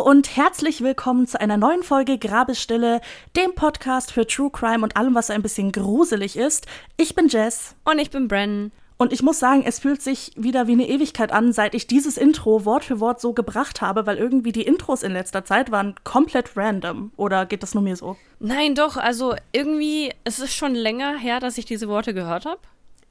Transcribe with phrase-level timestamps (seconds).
[0.00, 3.02] Hallo und herzlich willkommen zu einer neuen Folge Grabesstille,
[3.36, 6.66] dem Podcast für True Crime und allem, was ein bisschen gruselig ist.
[6.96, 7.76] Ich bin Jess.
[7.84, 8.72] Und ich bin Bren.
[8.96, 12.16] Und ich muss sagen, es fühlt sich wieder wie eine Ewigkeit an, seit ich dieses
[12.16, 15.94] Intro Wort für Wort so gebracht habe, weil irgendwie die Intros in letzter Zeit waren
[16.02, 17.12] komplett random.
[17.16, 18.16] Oder geht das nur mir so?
[18.38, 22.60] Nein, doch, also irgendwie, es ist schon länger her, dass ich diese Worte gehört habe.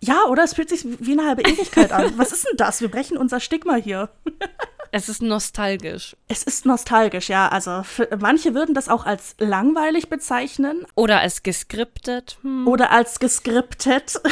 [0.02, 2.14] Ja, oder es fühlt sich wie eine halbe Ewigkeit an.
[2.18, 2.82] Was ist denn das?
[2.82, 4.10] Wir brechen unser Stigma hier.
[4.92, 6.16] Es ist nostalgisch.
[6.28, 7.50] Es ist nostalgisch, ja.
[7.50, 7.84] Also
[8.20, 10.86] manche würden das auch als langweilig bezeichnen.
[10.96, 12.38] Oder als geskriptet.
[12.42, 12.68] Hm.
[12.68, 14.20] Oder als geskriptet.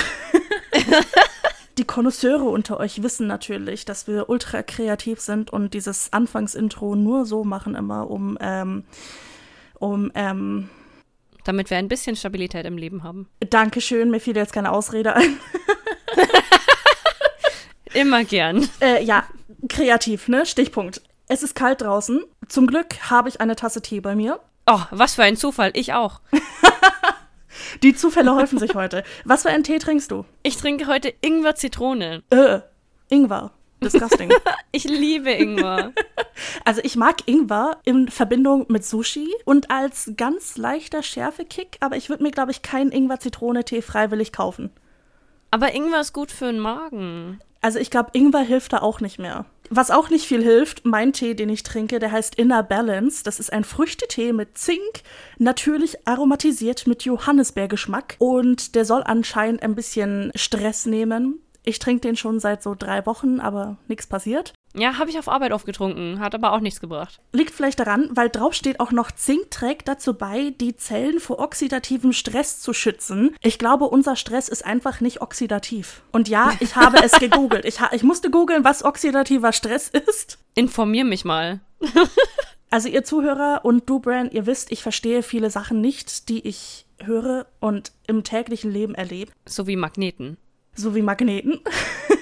[1.77, 7.27] Die Konnoisseure unter euch wissen natürlich, dass wir ultra kreativ sind und dieses Anfangsintro nur
[7.27, 8.83] so machen immer, um, ähm,
[9.77, 10.69] um, ähm,
[11.43, 13.29] damit wir ein bisschen Stabilität im Leben haben.
[13.51, 15.37] Dankeschön, mir fiel jetzt keine Ausrede ein.
[17.93, 18.67] Immer gern.
[18.81, 19.23] Äh, ja,
[19.77, 20.45] kreativ, ne?
[20.47, 21.01] Stichpunkt.
[21.27, 22.23] Es ist kalt draußen.
[22.47, 24.39] Zum Glück habe ich eine Tasse Tee bei mir.
[24.65, 25.69] Oh, was für ein Zufall.
[25.75, 26.19] Ich auch.
[27.83, 29.03] Die Zufälle häufen sich heute.
[29.23, 30.25] Was für einen Tee trinkst du?
[30.41, 32.23] Ich trinke heute Ingwer-Zitrone.
[32.31, 32.61] Äh,
[33.09, 33.51] Ingwer.
[33.83, 34.31] Disgusting.
[34.71, 35.93] ich liebe Ingwer.
[36.65, 42.09] Also ich mag Ingwer in Verbindung mit Sushi und als ganz leichter Schärfekick, aber ich
[42.09, 44.69] würde mir, glaube ich, keinen Ingwer-Zitrone-Tee freiwillig kaufen.
[45.51, 47.39] Aber Ingwer ist gut für den Magen.
[47.61, 49.45] Also ich glaube, Ingwer hilft da auch nicht mehr.
[49.69, 53.23] Was auch nicht viel hilft, mein Tee, den ich trinke, der heißt Inner Balance.
[53.23, 55.01] Das ist ein Früchtetee mit Zink,
[55.37, 58.15] natürlich aromatisiert mit Johannisbeergeschmack.
[58.19, 61.39] Und der soll anscheinend ein bisschen Stress nehmen.
[61.63, 64.53] Ich trinke den schon seit so drei Wochen, aber nichts passiert.
[64.77, 67.19] Ja, habe ich auf Arbeit aufgetrunken, hat aber auch nichts gebracht.
[67.33, 71.39] Liegt vielleicht daran, weil drauf steht auch noch Zink trägt dazu bei, die Zellen vor
[71.39, 73.35] oxidativem Stress zu schützen.
[73.41, 76.03] Ich glaube, unser Stress ist einfach nicht oxidativ.
[76.11, 77.65] Und ja, ich habe es gegoogelt.
[77.65, 80.37] Ich, ich musste googeln, was oxidativer Stress ist.
[80.53, 81.59] Informier mich mal.
[82.69, 86.85] also ihr Zuhörer und du, Bran, ihr wisst, ich verstehe viele Sachen nicht, die ich
[87.03, 89.31] höre und im täglichen Leben erlebe.
[89.45, 90.37] So wie Magneten.
[90.75, 91.61] So wie Magneten.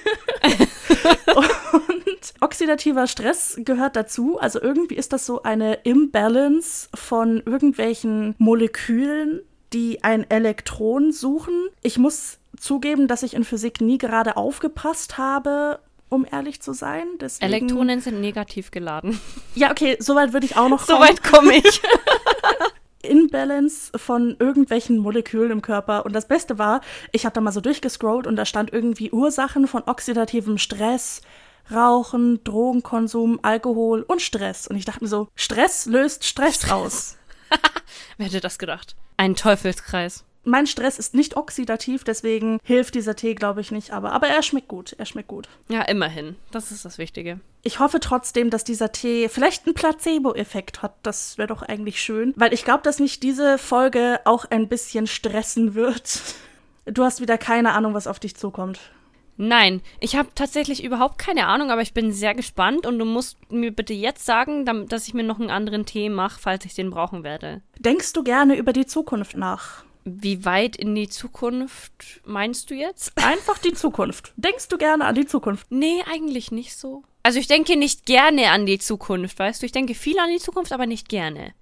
[2.56, 4.40] oxidativer Stress gehört dazu.
[4.40, 9.42] Also irgendwie ist das so eine Imbalance von irgendwelchen Molekülen,
[9.74, 11.68] die ein Elektron suchen.
[11.84, 17.04] Ich muss zugeben, dass ich in Physik nie gerade aufgepasst habe, um ehrlich zu sein.
[17.20, 17.52] Deswegen...
[17.52, 19.20] Elektronen sind negativ geladen.
[19.54, 21.02] Ja, okay, soweit würde ich auch noch kommen.
[21.02, 21.82] Soweit komme ich.
[23.04, 26.06] Inbalance von irgendwelchen Molekülen im Körper.
[26.06, 26.80] Und das Beste war,
[27.12, 31.22] ich habe da mal so durchgescrollt und da stand irgendwie Ursachen von oxidativem Stress,
[31.72, 34.68] Rauchen, Drogenkonsum, Alkohol und Stress.
[34.68, 37.18] Und ich dachte mir so, Stress löst Stress aus.
[38.18, 38.96] Wer hätte das gedacht?
[39.18, 40.26] Ein Teufelskreis.
[40.48, 43.92] Mein Stress ist nicht oxidativ, deswegen hilft dieser Tee, glaube ich, nicht.
[43.92, 44.94] Aber, aber er schmeckt gut.
[45.00, 45.50] Er schmeckt gut.
[45.70, 46.36] Ja, immerhin.
[46.52, 47.40] Das ist das Wichtige.
[47.64, 50.94] Ich hoffe trotzdem, dass dieser Tee vielleicht einen Placebo-Effekt hat.
[51.02, 52.32] Das wäre doch eigentlich schön.
[52.36, 56.22] Weil ich glaube, dass mich diese Folge auch ein bisschen stressen wird.
[56.86, 58.80] Du hast wieder keine Ahnung, was auf dich zukommt.
[59.38, 63.38] Nein, ich habe tatsächlich überhaupt keine Ahnung, aber ich bin sehr gespannt und du musst
[63.52, 66.90] mir bitte jetzt sagen, dass ich mir noch einen anderen Tee mache, falls ich den
[66.90, 67.62] brauchen werde.
[67.80, 69.84] Denkst du gerne über die Zukunft nach?
[70.06, 73.12] Wie weit in die Zukunft meinst du jetzt?
[73.24, 74.34] Einfach die Zukunft.
[74.38, 75.68] Denkst du gerne an die Zukunft?
[75.72, 77.04] Nee, eigentlich nicht so.
[77.24, 79.66] Also ich denke nicht gerne an die Zukunft, weißt du?
[79.66, 81.54] Ich denke viel an die Zukunft, aber nicht gerne.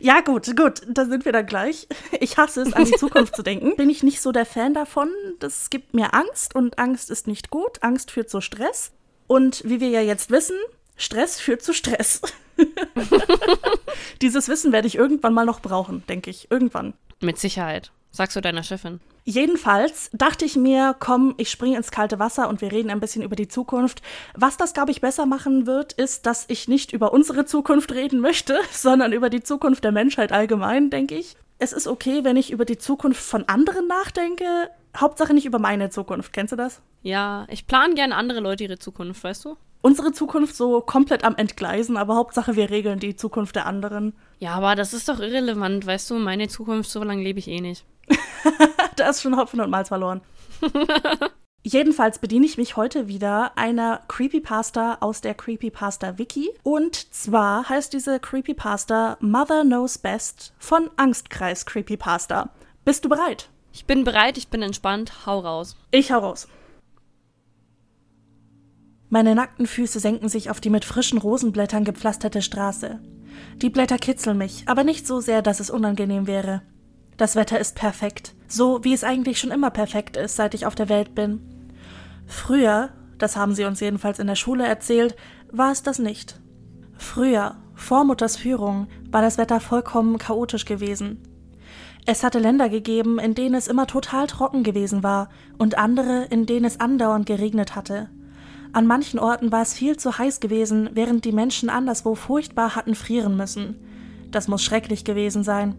[0.00, 1.88] Ja, gut, gut, da sind wir dann gleich.
[2.20, 3.74] Ich hasse es, an die Zukunft zu denken.
[3.76, 5.10] Bin ich nicht so der Fan davon.
[5.40, 7.82] Das gibt mir Angst und Angst ist nicht gut.
[7.82, 8.92] Angst führt zu Stress.
[9.26, 10.56] Und wie wir ja jetzt wissen,
[10.96, 12.22] Stress führt zu Stress.
[14.22, 16.48] Dieses Wissen werde ich irgendwann mal noch brauchen, denke ich.
[16.50, 16.94] Irgendwann.
[17.20, 17.90] Mit Sicherheit.
[18.10, 19.00] Sagst du deiner Chefin?
[19.24, 23.22] Jedenfalls dachte ich mir, komm, ich springe ins kalte Wasser und wir reden ein bisschen
[23.22, 24.00] über die Zukunft.
[24.34, 28.20] Was das, glaube ich, besser machen wird, ist, dass ich nicht über unsere Zukunft reden
[28.20, 31.36] möchte, sondern über die Zukunft der Menschheit allgemein, denke ich.
[31.58, 34.70] Es ist okay, wenn ich über die Zukunft von anderen nachdenke.
[34.96, 36.32] Hauptsache nicht über meine Zukunft.
[36.32, 36.80] Kennst du das?
[37.02, 39.56] Ja, ich plane gerne andere Leute ihre Zukunft, weißt du?
[39.80, 44.14] Unsere Zukunft so komplett am Entgleisen, aber Hauptsache wir regeln die Zukunft der anderen.
[44.38, 46.14] Ja, aber das ist doch irrelevant, weißt du?
[46.14, 47.84] Meine Zukunft, so lange lebe ich eh nicht.
[48.96, 50.20] da ist schon Hopfen und Malz verloren.
[51.64, 56.50] Jedenfalls bediene ich mich heute wieder einer Creepypasta aus der Creepypasta Wiki.
[56.62, 62.50] Und zwar heißt diese Creepypasta Mother Knows Best von Angstkreis Creepypasta.
[62.84, 63.50] Bist du bereit?
[63.72, 65.26] Ich bin bereit, ich bin entspannt.
[65.26, 65.76] Hau raus.
[65.90, 66.48] Ich hau raus.
[69.10, 73.00] Meine nackten Füße senken sich auf die mit frischen Rosenblättern gepflasterte Straße.
[73.56, 76.62] Die Blätter kitzeln mich, aber nicht so sehr, dass es unangenehm wäre.
[77.18, 80.76] Das Wetter ist perfekt, so wie es eigentlich schon immer perfekt ist, seit ich auf
[80.76, 81.40] der Welt bin.
[82.26, 85.16] Früher, das haben sie uns jedenfalls in der Schule erzählt,
[85.50, 86.40] war es das nicht.
[86.96, 91.18] Früher, Vor Mutters Führung war das Wetter vollkommen chaotisch gewesen.
[92.06, 95.28] Es hatte Länder gegeben, in denen es immer total trocken gewesen war
[95.58, 98.10] und andere, in denen es andauernd geregnet hatte.
[98.72, 102.94] An manchen Orten war es viel zu heiß gewesen, während die Menschen anderswo furchtbar hatten
[102.94, 103.76] frieren müssen.
[104.30, 105.74] Das muss schrecklich gewesen sein.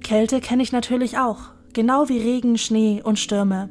[0.00, 3.68] Kälte kenne ich natürlich auch, genau wie Regen, Schnee und Stürme.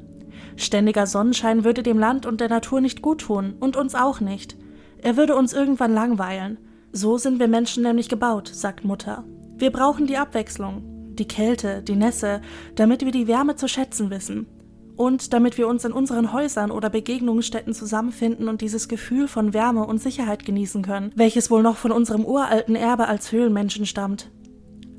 [0.56, 4.58] Ständiger Sonnenschein würde dem Land und der Natur nicht gut tun und uns auch nicht.
[5.02, 6.58] Er würde uns irgendwann langweilen.
[6.92, 9.24] So sind wir Menschen nämlich gebaut, sagt Mutter.
[9.58, 12.42] Wir brauchen die Abwechslung, die Kälte, die Nässe,
[12.76, 14.48] damit wir die Wärme zu schätzen wissen.
[14.96, 19.86] Und damit wir uns in unseren Häusern oder Begegnungsstätten zusammenfinden und dieses Gefühl von Wärme
[19.86, 24.32] und Sicherheit genießen können, welches wohl noch von unserem uralten Erbe als Höhlenmenschen stammt.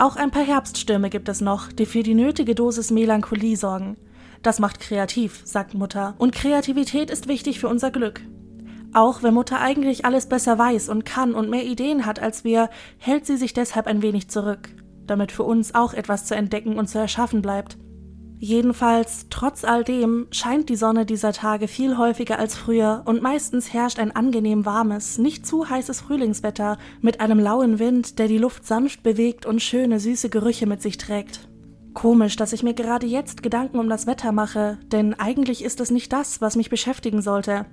[0.00, 3.96] Auch ein paar Herbststürme gibt es noch, die für die nötige Dosis Melancholie sorgen.
[4.42, 8.20] Das macht kreativ, sagt Mutter, und Kreativität ist wichtig für unser Glück.
[8.94, 12.70] Auch wenn Mutter eigentlich alles besser weiß und kann und mehr Ideen hat als wir,
[12.98, 14.68] hält sie sich deshalb ein wenig zurück,
[15.06, 17.76] damit für uns auch etwas zu entdecken und zu erschaffen bleibt.
[18.40, 23.72] Jedenfalls, trotz all dem, scheint die Sonne dieser Tage viel häufiger als früher und meistens
[23.72, 28.64] herrscht ein angenehm warmes, nicht zu heißes Frühlingswetter mit einem lauen Wind, der die Luft
[28.64, 31.48] sanft bewegt und schöne, süße Gerüche mit sich trägt.
[31.94, 35.90] Komisch, dass ich mir gerade jetzt Gedanken um das Wetter mache, denn eigentlich ist es
[35.90, 37.66] nicht das, was mich beschäftigen sollte.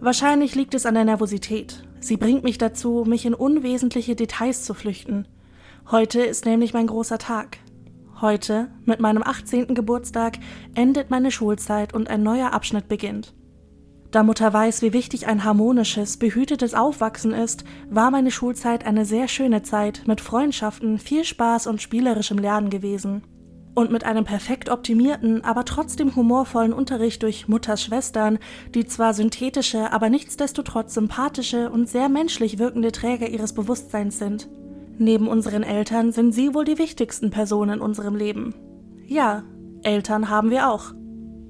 [0.00, 1.82] Wahrscheinlich liegt es an der Nervosität.
[1.98, 5.26] Sie bringt mich dazu, mich in unwesentliche Details zu flüchten.
[5.90, 7.56] Heute ist nämlich mein großer Tag.
[8.20, 9.74] Heute, mit meinem 18.
[9.74, 10.38] Geburtstag,
[10.74, 13.32] endet meine Schulzeit und ein neuer Abschnitt beginnt.
[14.10, 19.28] Da Mutter weiß, wie wichtig ein harmonisches, behütetes Aufwachsen ist, war meine Schulzeit eine sehr
[19.28, 23.22] schöne Zeit mit Freundschaften, viel Spaß und spielerischem Lernen gewesen
[23.78, 28.40] und mit einem perfekt optimierten, aber trotzdem humorvollen Unterricht durch Mutters Schwestern,
[28.74, 34.48] die zwar synthetische, aber nichtsdestotrotz sympathische und sehr menschlich wirkende Träger ihres Bewusstseins sind.
[34.98, 38.54] Neben unseren Eltern sind sie wohl die wichtigsten Personen in unserem Leben.
[39.06, 39.44] Ja,
[39.82, 40.92] Eltern haben wir auch.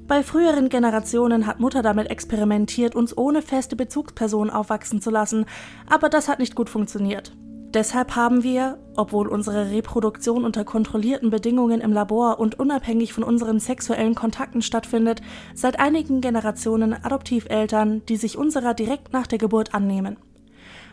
[0.06, 5.46] Bei früheren Generationen hat Mutter damit experimentiert, uns ohne feste Bezugsperson aufwachsen zu lassen,
[5.88, 7.32] aber das hat nicht gut funktioniert.
[7.74, 13.60] Deshalb haben wir, obwohl unsere Reproduktion unter kontrollierten Bedingungen im Labor und unabhängig von unseren
[13.60, 15.20] sexuellen Kontakten stattfindet,
[15.54, 20.16] seit einigen Generationen Adoptiveltern, die sich unserer direkt nach der Geburt annehmen.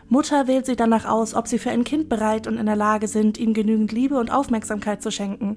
[0.08, 3.08] Mutter wählt sie danach aus, ob sie für ein Kind bereit und in der Lage
[3.08, 5.56] sind, ihm genügend Liebe und Aufmerksamkeit zu schenken.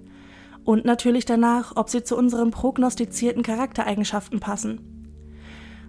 [0.63, 4.81] Und natürlich danach, ob sie zu unseren prognostizierten Charaktereigenschaften passen.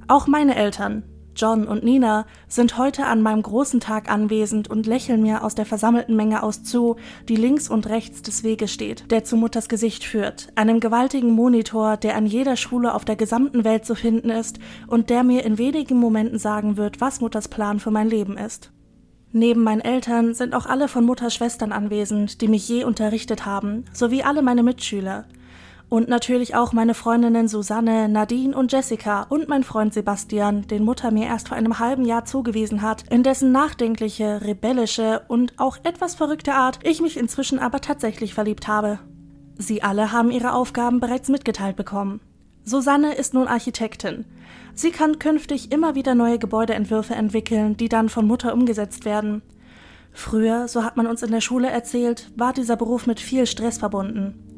[0.08, 1.04] Auch meine Eltern,
[1.40, 5.64] John und Nina sind heute an meinem großen Tag anwesend und lächeln mir aus der
[5.64, 6.96] versammelten Menge aus zu,
[7.30, 11.96] die links und rechts des Weges steht, der zu Mutters Gesicht führt, einem gewaltigen Monitor,
[11.96, 15.56] der an jeder Schule auf der gesamten Welt zu finden ist und der mir in
[15.56, 18.70] wenigen Momenten sagen wird, was Mutters Plan für mein Leben ist.
[19.32, 23.86] Neben meinen Eltern sind auch alle von Mutters Schwestern anwesend, die mich je unterrichtet haben,
[23.94, 25.24] sowie alle meine Mitschüler–
[25.90, 31.10] und natürlich auch meine Freundinnen Susanne, Nadine und Jessica und mein Freund Sebastian, den Mutter
[31.10, 36.14] mir erst vor einem halben Jahr zugewiesen hat, in dessen nachdenkliche, rebellische und auch etwas
[36.14, 39.00] verrückte Art ich mich inzwischen aber tatsächlich verliebt habe.
[39.58, 42.20] Sie alle haben ihre Aufgaben bereits mitgeteilt bekommen.
[42.62, 44.26] Susanne ist nun Architektin.
[44.74, 49.42] Sie kann künftig immer wieder neue Gebäudeentwürfe entwickeln, die dann von Mutter umgesetzt werden.
[50.12, 53.78] Früher, so hat man uns in der Schule erzählt, war dieser Beruf mit viel Stress
[53.78, 54.49] verbunden.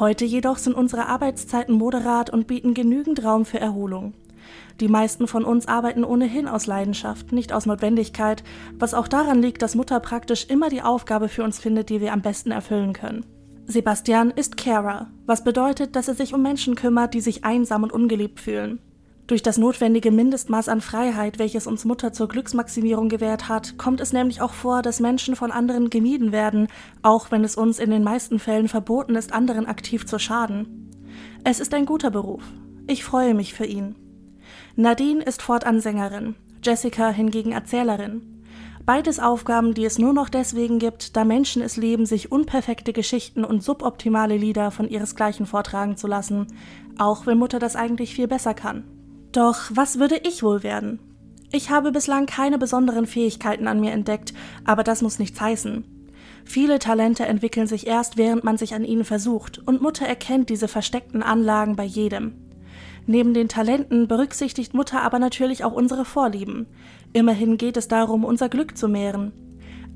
[0.00, 4.14] Heute jedoch sind unsere Arbeitszeiten moderat und bieten genügend Raum für Erholung.
[4.80, 8.42] Die meisten von uns arbeiten ohnehin aus Leidenschaft, nicht aus Notwendigkeit,
[8.78, 12.14] was auch daran liegt, dass Mutter praktisch immer die Aufgabe für uns findet, die wir
[12.14, 13.26] am besten erfüllen können.
[13.66, 17.92] Sebastian ist Carer, was bedeutet, dass er sich um Menschen kümmert, die sich einsam und
[17.92, 18.80] ungeliebt fühlen.
[19.30, 24.12] Durch das notwendige Mindestmaß an Freiheit, welches uns Mutter zur Glücksmaximierung gewährt hat, kommt es
[24.12, 26.66] nämlich auch vor, dass Menschen von anderen gemieden werden,
[27.02, 30.90] auch wenn es uns in den meisten Fällen verboten ist, anderen aktiv zu schaden.
[31.44, 32.42] Es ist ein guter Beruf.
[32.88, 33.94] Ich freue mich für ihn.
[34.74, 36.34] Nadine ist fortan Sängerin,
[36.64, 38.42] Jessica hingegen Erzählerin.
[38.84, 43.44] Beides Aufgaben, die es nur noch deswegen gibt, da Menschen es leben, sich unperfekte Geschichten
[43.44, 46.48] und suboptimale Lieder von ihresgleichen vortragen zu lassen,
[46.98, 48.82] auch wenn Mutter das eigentlich viel besser kann.
[49.32, 50.98] Doch was würde ich wohl werden?
[51.52, 54.32] Ich habe bislang keine besonderen Fähigkeiten an mir entdeckt,
[54.64, 55.84] aber das muss nichts heißen.
[56.44, 60.68] Viele Talente entwickeln sich erst, während man sich an ihnen versucht, und Mutter erkennt diese
[60.68, 62.34] versteckten Anlagen bei jedem.
[63.06, 66.66] Neben den Talenten berücksichtigt Mutter aber natürlich auch unsere Vorlieben.
[67.12, 69.32] Immerhin geht es darum, unser Glück zu mehren.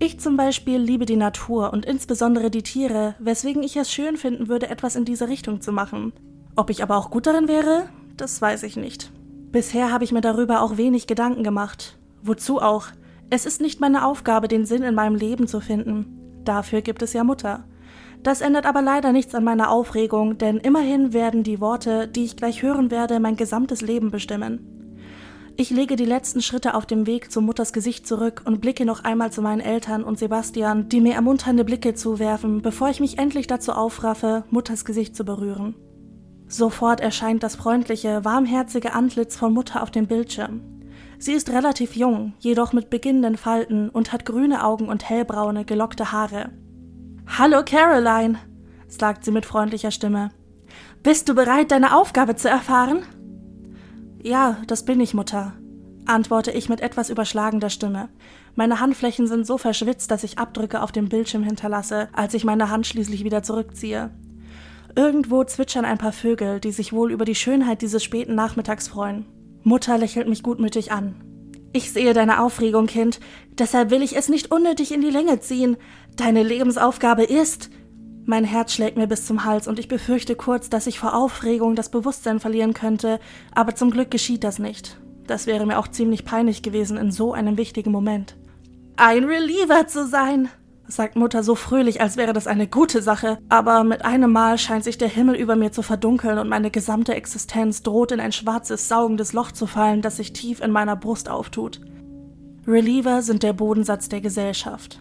[0.00, 4.48] Ich zum Beispiel liebe die Natur und insbesondere die Tiere, weswegen ich es schön finden
[4.48, 6.12] würde, etwas in diese Richtung zu machen.
[6.56, 9.12] Ob ich aber auch gut darin wäre, das weiß ich nicht.
[9.54, 11.96] Bisher habe ich mir darüber auch wenig Gedanken gemacht.
[12.24, 12.86] Wozu auch?
[13.30, 16.40] Es ist nicht meine Aufgabe, den Sinn in meinem Leben zu finden.
[16.42, 17.62] Dafür gibt es ja Mutter.
[18.24, 22.36] Das ändert aber leider nichts an meiner Aufregung, denn immerhin werden die Worte, die ich
[22.36, 25.06] gleich hören werde, mein gesamtes Leben bestimmen.
[25.56, 29.04] Ich lege die letzten Schritte auf dem Weg zu Mutters Gesicht zurück und blicke noch
[29.04, 33.46] einmal zu meinen Eltern und Sebastian, die mir ermunternde Blicke zuwerfen, bevor ich mich endlich
[33.46, 35.76] dazu aufraffe, Mutters Gesicht zu berühren.
[36.56, 40.60] Sofort erscheint das freundliche, warmherzige Antlitz von Mutter auf dem Bildschirm.
[41.18, 46.12] Sie ist relativ jung, jedoch mit beginnenden Falten und hat grüne Augen und hellbraune, gelockte
[46.12, 46.52] Haare.
[47.26, 48.38] Hallo Caroline,
[48.86, 50.30] sagt sie mit freundlicher Stimme.
[51.02, 53.02] Bist du bereit, deine Aufgabe zu erfahren?
[54.22, 55.54] Ja, das bin ich, Mutter,
[56.06, 58.10] antworte ich mit etwas überschlagender Stimme.
[58.54, 62.70] Meine Handflächen sind so verschwitzt, dass ich Abdrücke auf dem Bildschirm hinterlasse, als ich meine
[62.70, 64.12] Hand schließlich wieder zurückziehe.
[64.96, 69.26] Irgendwo zwitschern ein paar Vögel, die sich wohl über die Schönheit dieses späten Nachmittags freuen.
[69.62, 71.16] Mutter lächelt mich gutmütig an.
[71.72, 73.18] Ich sehe deine Aufregung, Kind,
[73.58, 75.76] deshalb will ich es nicht unnötig in die Länge ziehen.
[76.16, 77.70] Deine Lebensaufgabe ist,
[78.26, 81.74] mein Herz schlägt mir bis zum Hals und ich befürchte kurz, dass ich vor Aufregung
[81.74, 83.18] das Bewusstsein verlieren könnte,
[83.52, 84.98] aber zum Glück geschieht das nicht.
[85.26, 88.36] Das wäre mir auch ziemlich peinlich gewesen in so einem wichtigen Moment.
[88.96, 90.48] Ein Reliever zu sein,
[90.86, 94.84] sagt Mutter so fröhlich, als wäre das eine gute Sache, aber mit einem Mal scheint
[94.84, 98.88] sich der Himmel über mir zu verdunkeln und meine gesamte Existenz droht in ein schwarzes,
[98.88, 101.80] saugendes Loch zu fallen, das sich tief in meiner Brust auftut.
[102.66, 105.00] Reliever sind der Bodensatz der Gesellschaft.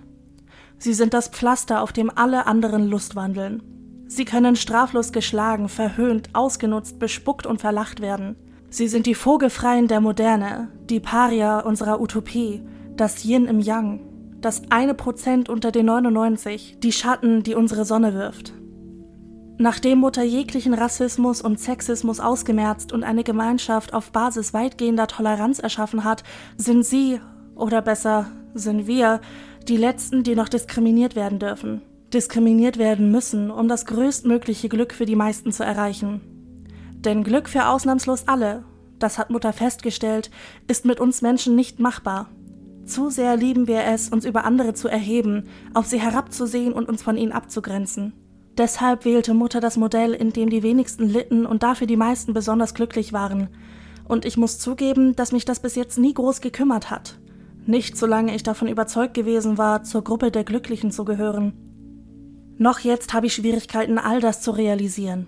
[0.78, 3.64] Sie sind das Pflaster, auf dem alle anderen Lust wandeln.
[4.08, 8.36] Sie können straflos geschlagen, verhöhnt, ausgenutzt, bespuckt und verlacht werden.
[8.70, 12.62] Sie sind die Vogelfreien der Moderne, die Paria unserer Utopie,
[12.96, 14.02] das Yin im Yang,
[14.44, 18.54] das eine Prozent unter den 99, die Schatten, die unsere Sonne wirft.
[19.58, 26.04] Nachdem Mutter jeglichen Rassismus und Sexismus ausgemerzt und eine Gemeinschaft auf Basis weitgehender Toleranz erschaffen
[26.04, 26.24] hat,
[26.58, 27.22] sind sie,
[27.56, 29.22] oder besser, sind wir,
[29.68, 31.82] die Letzten, die noch diskriminiert werden dürfen.
[32.14, 36.22] Diskriminiert werden müssen, um das größtmögliche Glück für die meisten zu erreichen.
[36.96, 38.66] Denn Glück für ausnahmslos alle,
[39.00, 40.32] das hat Mutter festgestellt,
[40.68, 42.30] ist mit uns Menschen nicht machbar.
[42.86, 47.02] Zu sehr lieben wir es, uns über andere zu erheben, auf sie herabzusehen und uns
[47.02, 48.14] von ihnen abzugrenzen.
[48.58, 52.74] Deshalb wählte Mutter das Modell, in dem die wenigsten litten und dafür die meisten besonders
[52.74, 53.48] glücklich waren.
[54.08, 57.18] Und ich muss zugeben, dass mich das bis jetzt nie groß gekümmert hat.
[57.66, 61.54] Nicht solange ich davon überzeugt gewesen war, zur Gruppe der Glücklichen zu gehören.
[62.58, 65.28] Noch jetzt habe ich Schwierigkeiten, all das zu realisieren.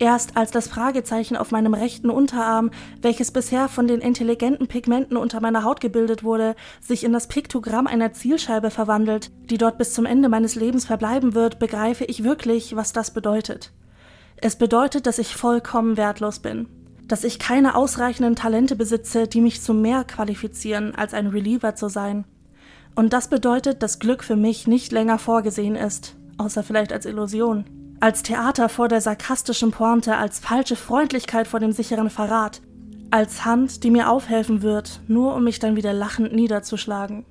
[0.00, 2.70] Erst als das Fragezeichen auf meinem rechten Unterarm,
[3.02, 7.86] welches bisher von den intelligenten Pigmenten unter meiner Haut gebildet wurde, sich in das Piktogramm
[7.86, 12.74] einer Zielscheibe verwandelt, die dort bis zum Ende meines Lebens verbleiben wird, begreife ich wirklich,
[12.74, 13.72] was das bedeutet.
[14.38, 16.66] Es bedeutet, dass ich vollkommen wertlos bin
[17.06, 21.88] dass ich keine ausreichenden Talente besitze, die mich zu mehr qualifizieren, als ein Reliever zu
[21.88, 22.24] sein.
[22.94, 27.79] Und das bedeutet, dass Glück für mich nicht länger vorgesehen ist, außer vielleicht als Illusion.
[28.02, 32.62] Als Theater vor der sarkastischen Pointe, als falsche Freundlichkeit vor dem sicheren Verrat,
[33.10, 37.26] als Hand, die mir aufhelfen wird, nur um mich dann wieder lachend niederzuschlagen.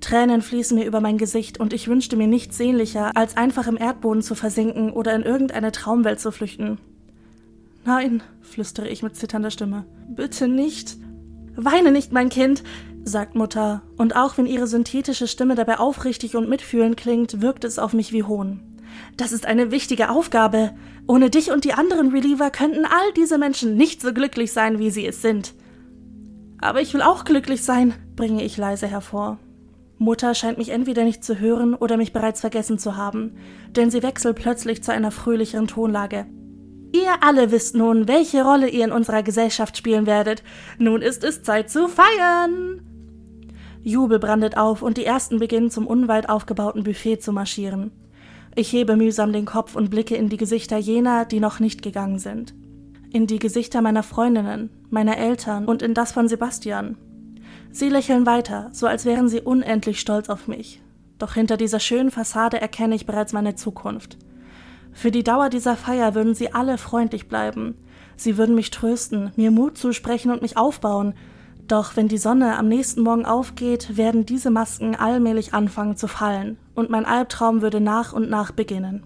[0.00, 3.76] Tränen fließen mir über mein Gesicht und ich wünschte mir nichts sehnlicher, als einfach im
[3.76, 6.78] Erdboden zu versinken oder in irgendeine Traumwelt zu flüchten.
[7.84, 9.84] Nein, flüstere ich mit zitternder Stimme.
[10.08, 10.96] Bitte nicht.
[11.54, 12.62] Weine nicht, mein Kind,
[13.04, 17.78] sagt Mutter, und auch wenn ihre synthetische Stimme dabei aufrichtig und mitfühlend klingt, wirkt es
[17.78, 18.65] auf mich wie Hohn.
[19.16, 20.72] Das ist eine wichtige Aufgabe.
[21.06, 24.90] Ohne dich und die anderen Reliever könnten all diese Menschen nicht so glücklich sein, wie
[24.90, 25.54] sie es sind.
[26.58, 29.38] Aber ich will auch glücklich sein, bringe ich leise hervor.
[29.98, 33.36] Mutter scheint mich entweder nicht zu hören oder mich bereits vergessen zu haben,
[33.70, 36.26] denn sie wechselt plötzlich zu einer fröhlicheren Tonlage.
[36.92, 40.42] Ihr alle wisst nun, welche Rolle ihr in unserer Gesellschaft spielen werdet.
[40.78, 42.80] Nun ist es Zeit zu feiern.
[43.82, 47.92] Jubel brandet auf und die ersten beginnen zum unweit aufgebauten Buffet zu marschieren.
[48.58, 52.18] Ich hebe mühsam den Kopf und blicke in die Gesichter jener, die noch nicht gegangen
[52.18, 52.54] sind.
[53.12, 56.96] In die Gesichter meiner Freundinnen, meiner Eltern und in das von Sebastian.
[57.70, 60.80] Sie lächeln weiter, so als wären sie unendlich stolz auf mich.
[61.18, 64.16] Doch hinter dieser schönen Fassade erkenne ich bereits meine Zukunft.
[64.90, 67.74] Für die Dauer dieser Feier würden sie alle freundlich bleiben.
[68.16, 71.12] Sie würden mich trösten, mir Mut zusprechen und mich aufbauen.
[71.66, 76.58] Doch wenn die Sonne am nächsten Morgen aufgeht, werden diese Masken allmählich anfangen zu fallen,
[76.74, 79.02] und mein Albtraum würde nach und nach beginnen.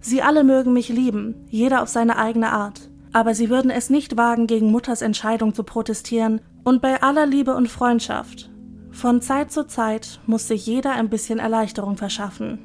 [0.00, 4.16] Sie alle mögen mich lieben, jeder auf seine eigene Art, aber sie würden es nicht
[4.16, 8.50] wagen, gegen Mutters Entscheidung zu protestieren, und bei aller Liebe und Freundschaft.
[8.90, 12.58] Von Zeit zu Zeit muss sich jeder ein bisschen Erleichterung verschaffen.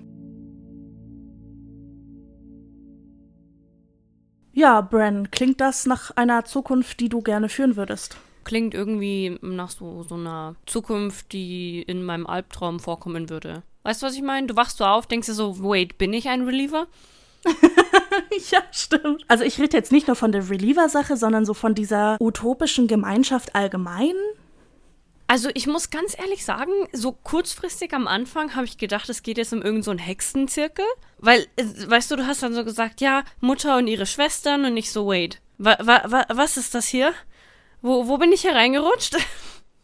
[4.54, 8.18] Ja, Bren, klingt das nach einer Zukunft, die du gerne führen würdest?
[8.44, 13.64] Klingt irgendwie nach so, so einer Zukunft, die in meinem Albtraum vorkommen würde.
[13.84, 14.48] Weißt du, was ich meine?
[14.48, 16.88] Du wachst so auf, denkst dir so, wait, bin ich ein Reliever?
[18.52, 19.24] ja, stimmt.
[19.28, 23.56] Also ich rede jetzt nicht nur von der Reliever-Sache, sondern so von dieser utopischen Gemeinschaft
[23.56, 24.16] allgemein.
[25.28, 29.38] Also ich muss ganz ehrlich sagen, so kurzfristig am Anfang habe ich gedacht, es geht
[29.38, 30.86] jetzt um irgendeinen so Hexenzirkel.
[31.20, 34.74] Weil, äh, weißt du, du hast dann so gesagt, ja, Mutter und ihre Schwestern und
[34.74, 37.14] nicht so, wait, wa, wa, wa, was ist das hier?
[37.82, 39.18] Wo, wo bin ich hier reingerutscht?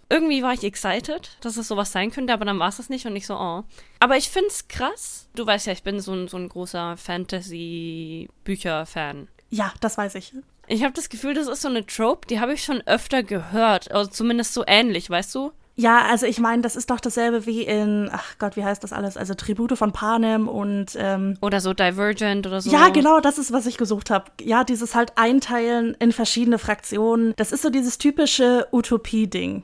[0.10, 3.08] Irgendwie war ich excited, dass es sowas sein könnte, aber dann war es das nicht
[3.08, 3.64] und nicht so, oh.
[4.00, 5.28] Aber ich find's krass.
[5.34, 9.28] Du weißt ja, ich bin so ein, so ein großer Fantasy-Bücher-Fan.
[9.50, 10.34] Ja, das weiß ich.
[10.68, 13.92] Ich habe das Gefühl, das ist so eine Trope, die habe ich schon öfter gehört.
[13.92, 15.52] Also zumindest so ähnlich, weißt du?
[15.78, 18.94] Ja, also ich meine, das ist doch dasselbe wie in, ach Gott, wie heißt das
[18.94, 19.18] alles?
[19.18, 22.72] Also Tribute von Panem und ähm, Oder so Divergent oder so.
[22.72, 24.32] Ja, genau, das ist, was ich gesucht habe.
[24.42, 27.34] Ja, dieses halt Einteilen in verschiedene Fraktionen.
[27.36, 29.64] Das ist so dieses typische Utopie-Ding.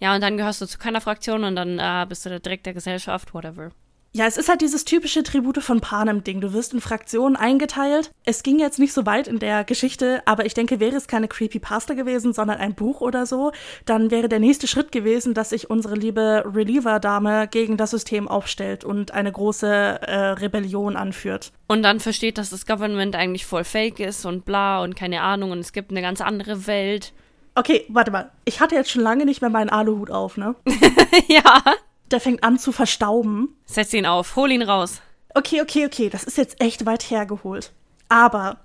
[0.00, 2.74] Ja, und dann gehörst du zu keiner Fraktion und dann äh, bist du direkt der
[2.74, 3.72] Gesellschaft, whatever.
[4.16, 6.40] Ja, es ist halt dieses typische Tribute von Panem-Ding.
[6.40, 8.12] Du wirst in Fraktionen eingeteilt.
[8.24, 11.28] Es ging jetzt nicht so weit in der Geschichte, aber ich denke, wäre es keine
[11.28, 13.52] Creepypasta gewesen, sondern ein Buch oder so,
[13.84, 18.84] dann wäre der nächste Schritt gewesen, dass sich unsere liebe Reliever-Dame gegen das System aufstellt
[18.84, 21.52] und eine große äh, Rebellion anführt.
[21.66, 25.50] Und dann versteht, dass das Government eigentlich voll fake ist und bla und keine Ahnung
[25.50, 27.12] und es gibt eine ganz andere Welt.
[27.54, 28.30] Okay, warte mal.
[28.46, 30.54] Ich hatte jetzt schon lange nicht mehr meinen Aluhut auf, ne?
[31.28, 31.62] ja.
[32.10, 33.56] Der fängt an zu verstauben.
[33.66, 35.00] Setz ihn auf, hol ihn raus.
[35.34, 37.72] Okay, okay, okay, das ist jetzt echt weit hergeholt.
[38.08, 38.60] Aber,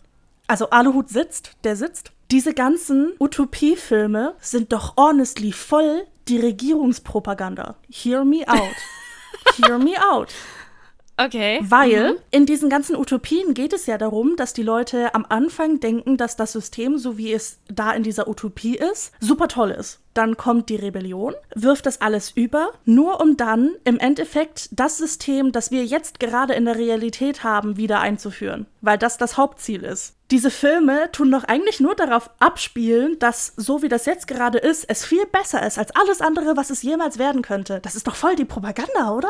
[0.48, 2.11] also Aluhut sitzt, der sitzt.
[2.31, 7.75] Diese ganzen Utopiefilme sind doch honestly voll die Regierungspropaganda.
[7.89, 8.75] Hear me out.
[9.57, 10.31] Hear me out.
[11.25, 11.60] Okay.
[11.64, 12.18] Weil Mhm.
[12.31, 16.36] in diesen ganzen Utopien geht es ja darum, dass die Leute am Anfang denken, dass
[16.36, 20.00] das System, so wie es da in dieser Utopie ist, super toll ist.
[20.14, 25.51] Dann kommt die Rebellion, wirft das alles über, nur um dann im Endeffekt das System,
[25.53, 28.66] das wir jetzt gerade in der Realität haben, wieder einzuführen.
[28.81, 30.16] Weil das das Hauptziel ist.
[30.29, 34.86] Diese Filme tun doch eigentlich nur darauf abspielen, dass so wie das jetzt gerade ist,
[34.90, 37.79] es viel besser ist als alles andere, was es jemals werden könnte.
[37.81, 39.29] Das ist doch voll die Propaganda, oder?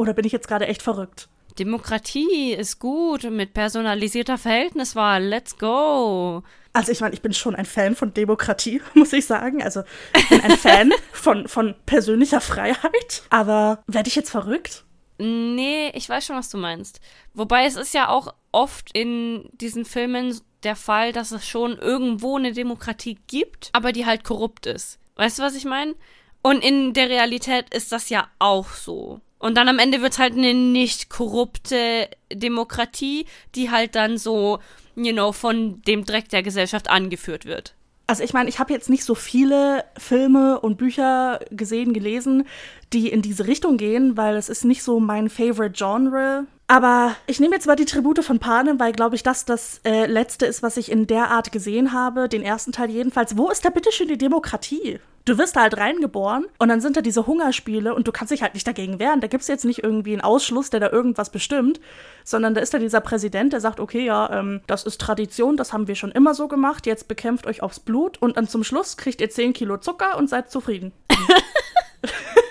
[0.00, 1.28] Oder bin ich jetzt gerade echt verrückt?
[1.58, 5.22] Demokratie ist gut mit personalisierter Verhältniswahl.
[5.22, 6.42] Let's go.
[6.72, 9.62] Also ich meine, ich bin schon ein Fan von Demokratie, muss ich sagen.
[9.62, 9.82] Also
[10.16, 13.24] ich bin ein Fan von, von persönlicher Freiheit.
[13.28, 14.84] Aber werde ich jetzt verrückt?
[15.18, 17.00] Nee, ich weiß schon, was du meinst.
[17.34, 22.38] Wobei es ist ja auch oft in diesen Filmen der Fall, dass es schon irgendwo
[22.38, 24.98] eine Demokratie gibt, aber die halt korrupt ist.
[25.16, 25.94] Weißt du, was ich meine?
[26.42, 29.20] Und in der Realität ist das ja auch so.
[29.38, 34.58] Und dann am Ende wird halt eine nicht korrupte Demokratie, die halt dann so,
[34.96, 37.74] you know, von dem Dreck der Gesellschaft angeführt wird.
[38.06, 42.44] Also ich meine, ich habe jetzt nicht so viele Filme und Bücher gesehen, gelesen,
[42.92, 46.46] die in diese Richtung gehen, weil es ist nicht so mein favorite Genre.
[46.70, 50.06] Aber ich nehme jetzt mal die Tribute von Panem, weil, glaube ich, das das äh,
[50.06, 52.28] letzte ist, was ich in der Art gesehen habe.
[52.28, 53.36] Den ersten Teil jedenfalls.
[53.36, 55.00] Wo ist da bitte schön die Demokratie?
[55.24, 58.42] Du wirst da halt reingeboren und dann sind da diese Hungerspiele und du kannst dich
[58.42, 59.20] halt nicht dagegen wehren.
[59.20, 61.80] Da gibt es jetzt nicht irgendwie einen Ausschluss, der da irgendwas bestimmt,
[62.22, 65.72] sondern da ist da dieser Präsident, der sagt, okay, ja, ähm, das ist Tradition, das
[65.72, 68.96] haben wir schon immer so gemacht, jetzt bekämpft euch aufs Blut und dann zum Schluss
[68.96, 70.92] kriegt ihr 10 Kilo Zucker und seid zufrieden.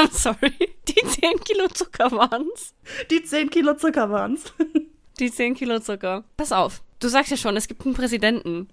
[0.10, 0.52] I'm sorry.
[0.88, 2.74] Die 10 Kilo Zucker waren's.
[3.10, 4.52] Die 10 Kilo Zucker waren's.
[5.18, 6.24] Die 10 Kilo Zucker.
[6.36, 6.82] Pass auf.
[7.00, 8.68] Du sagst ja schon, es gibt einen Präsidenten.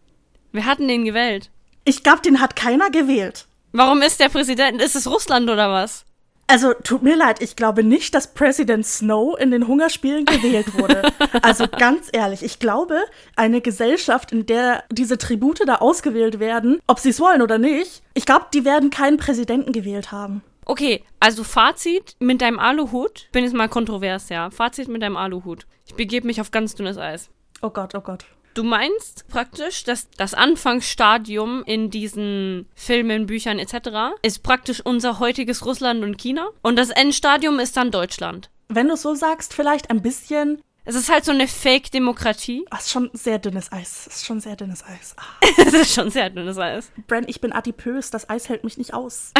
[0.53, 1.51] Wir hatten den gewählt.
[1.83, 3.47] Ich glaube, den hat keiner gewählt.
[3.73, 4.81] Warum ist der Präsident?
[4.81, 6.05] Ist es Russland oder was?
[6.49, 11.11] Also, tut mir leid, ich glaube nicht, dass Präsident Snow in den Hungerspielen gewählt wurde.
[11.41, 13.01] also ganz ehrlich, ich glaube,
[13.35, 18.01] eine Gesellschaft, in der diese Tribute da ausgewählt werden, ob sie es wollen oder nicht,
[18.13, 20.41] ich glaube, die werden keinen Präsidenten gewählt haben.
[20.69, 23.29] Okay, also Fazit mit deinem Aluhut.
[23.31, 24.49] Bin jetzt mal kontrovers, ja.
[24.49, 25.65] Fazit mit deinem Aluhut.
[25.85, 27.29] Ich begebe mich auf ganz dünnes Eis.
[27.61, 28.25] Oh Gott, oh Gott.
[28.53, 34.17] Du meinst praktisch, dass das Anfangsstadium in diesen Filmen, Büchern etc.
[34.23, 38.49] ist praktisch unser heutiges Russland und China und das Endstadium ist dann Deutschland.
[38.67, 40.61] Wenn du so sagst, vielleicht ein bisschen.
[40.87, 42.65] Es ist halt so eine Fake-Demokratie.
[42.69, 44.07] Ah, ist schon sehr dünnes Eis.
[44.07, 45.15] Ist schon sehr dünnes Eis.
[45.17, 45.45] Ah.
[45.57, 46.91] Es ist schon sehr dünnes Eis.
[47.07, 49.33] Bren, ich bin adipös, das Eis hält mich nicht aus.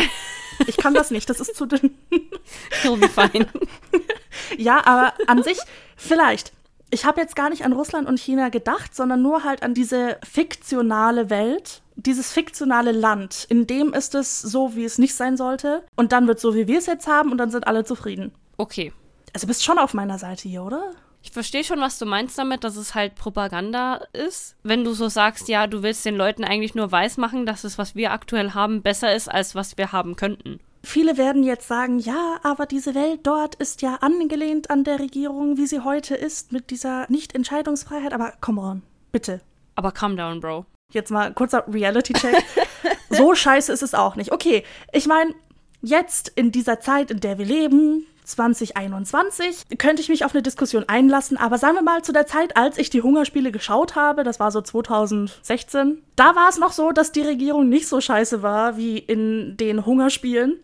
[0.67, 1.97] Ich kann das nicht, das ist zu dünn.
[2.83, 3.47] You'll be fine.
[4.57, 5.57] Ja, aber an sich,
[5.95, 6.51] vielleicht.
[6.89, 10.17] Ich habe jetzt gar nicht an Russland und China gedacht, sondern nur halt an diese
[10.29, 13.45] fiktionale Welt, dieses fiktionale Land.
[13.49, 15.83] In dem ist es so, wie es nicht sein sollte.
[15.95, 18.33] Und dann wird so, wie wir es jetzt haben, und dann sind alle zufrieden.
[18.57, 18.91] Okay.
[19.33, 20.93] Also du bist schon auf meiner Seite hier, oder?
[21.27, 24.55] Ich verstehe schon, was du meinst damit, dass es halt Propaganda ist.
[24.63, 27.95] Wenn du so sagst, ja, du willst den Leuten eigentlich nur weismachen, dass es, was
[27.95, 30.61] wir aktuell haben, besser ist, als was wir haben könnten.
[30.83, 35.57] Viele werden jetzt sagen, ja, aber diese Welt dort ist ja angelehnt an der Regierung,
[35.57, 38.13] wie sie heute ist, mit dieser Nicht-Entscheidungsfreiheit.
[38.13, 39.41] Aber come on, bitte.
[39.75, 40.65] Aber calm down, Bro.
[40.93, 42.41] Jetzt mal kurzer Reality-Check.
[43.09, 44.31] so scheiße ist es auch nicht.
[44.31, 44.63] Okay,
[44.93, 45.35] ich meine,
[45.81, 50.85] jetzt in dieser Zeit, in der wir leben, 2021, könnte ich mich auf eine Diskussion
[50.87, 54.39] einlassen, aber sagen wir mal zu der Zeit, als ich die Hungerspiele geschaut habe, das
[54.39, 58.77] war so 2016, da war es noch so, dass die Regierung nicht so scheiße war
[58.77, 60.59] wie in den Hungerspielen.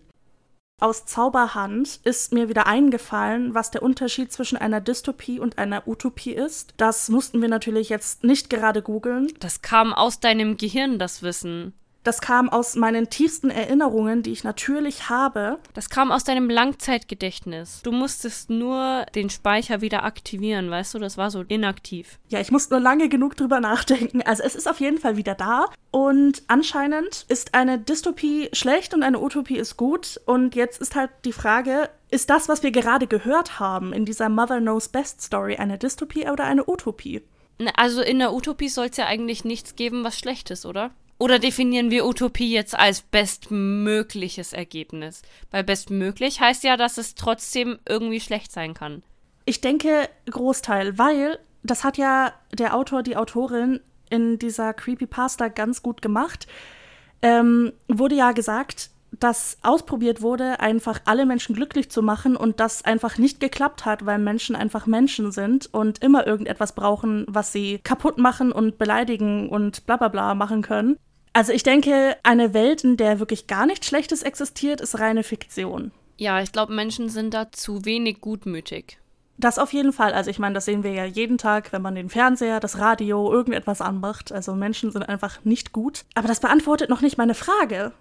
[0.81, 6.33] Aus Zauberhand ist mir wieder eingefallen, was der Unterschied zwischen einer Dystopie und einer Utopie
[6.33, 6.73] ist.
[6.75, 9.31] Das mussten wir natürlich jetzt nicht gerade googeln.
[9.39, 11.73] Das kam aus deinem Gehirn, das Wissen.
[12.03, 15.59] Das kam aus meinen tiefsten Erinnerungen, die ich natürlich habe.
[15.73, 17.81] Das kam aus deinem Langzeitgedächtnis.
[17.83, 20.99] Du musstest nur den Speicher wieder aktivieren, weißt du?
[20.99, 22.19] Das war so inaktiv.
[22.27, 24.21] Ja, ich musste nur lange genug drüber nachdenken.
[24.21, 25.67] Also es ist auf jeden Fall wieder da.
[25.91, 30.19] Und anscheinend ist eine Dystopie schlecht und eine Utopie ist gut.
[30.25, 34.27] Und jetzt ist halt die Frage, ist das, was wir gerade gehört haben in dieser
[34.27, 37.21] Mother Knows Best Story, eine Dystopie oder eine Utopie?
[37.75, 40.91] Also in der Utopie soll es ja eigentlich nichts geben, was schlecht ist, oder?
[41.23, 45.21] Oder definieren wir Utopie jetzt als bestmögliches Ergebnis?
[45.51, 49.03] Weil bestmöglich heißt ja, dass es trotzdem irgendwie schlecht sein kann.
[49.45, 55.81] Ich denke Großteil, weil das hat ja der Autor, die Autorin in dieser Creepypasta ganz
[55.81, 56.45] gut gemacht.
[57.21, 62.83] Ähm, wurde ja gesagt, dass ausprobiert wurde, einfach alle Menschen glücklich zu machen und das
[62.83, 67.79] einfach nicht geklappt hat, weil Menschen einfach Menschen sind und immer irgendetwas brauchen, was sie
[67.79, 70.97] kaputt machen und beleidigen und bla bla bla machen können.
[71.33, 75.91] Also ich denke, eine Welt, in der wirklich gar nichts Schlechtes existiert, ist reine Fiktion.
[76.17, 78.99] Ja, ich glaube, Menschen sind da zu wenig gutmütig.
[79.37, 80.13] Das auf jeden Fall.
[80.13, 83.31] Also ich meine, das sehen wir ja jeden Tag, wenn man den Fernseher, das Radio,
[83.33, 84.31] irgendetwas anmacht.
[84.31, 86.05] Also Menschen sind einfach nicht gut.
[86.13, 87.93] Aber das beantwortet noch nicht meine Frage.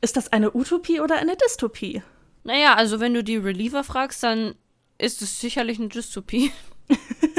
[0.00, 2.02] Ist das eine Utopie oder eine Dystopie?
[2.42, 4.54] Naja, also wenn du die Reliever fragst, dann
[4.98, 6.50] ist es sicherlich eine Dystopie.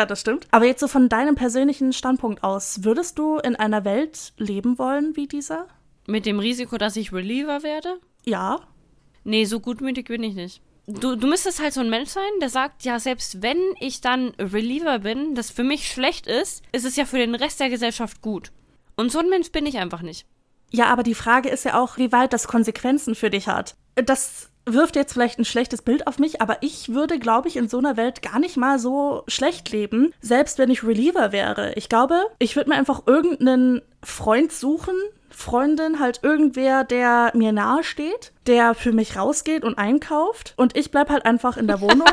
[0.00, 0.48] ja, das stimmt.
[0.50, 5.14] Aber jetzt so von deinem persönlichen Standpunkt aus, würdest du in einer Welt leben wollen
[5.14, 5.66] wie dieser?
[6.06, 8.00] Mit dem Risiko, dass ich Reliever werde?
[8.24, 8.60] Ja.
[9.24, 10.62] Nee, so gutmütig bin ich nicht.
[10.86, 14.30] Du, du müsstest halt so ein Mensch sein, der sagt, ja, selbst wenn ich dann
[14.38, 18.22] Reliever bin, das für mich schlecht ist, ist es ja für den Rest der Gesellschaft
[18.22, 18.50] gut.
[18.96, 20.26] Und so ein Mensch bin ich einfach nicht.
[20.70, 23.76] Ja, aber die Frage ist ja auch, wie weit das Konsequenzen für dich hat.
[23.96, 27.68] Das wirft jetzt vielleicht ein schlechtes Bild auf mich, aber ich würde, glaube ich, in
[27.68, 31.72] so einer Welt gar nicht mal so schlecht leben, selbst wenn ich Reliever wäre.
[31.74, 34.94] Ich glaube, ich würde mir einfach irgendeinen Freund suchen,
[35.30, 40.90] Freundin, halt irgendwer, der mir nahe steht, der für mich rausgeht und einkauft und ich
[40.90, 42.08] bleib halt einfach in der Wohnung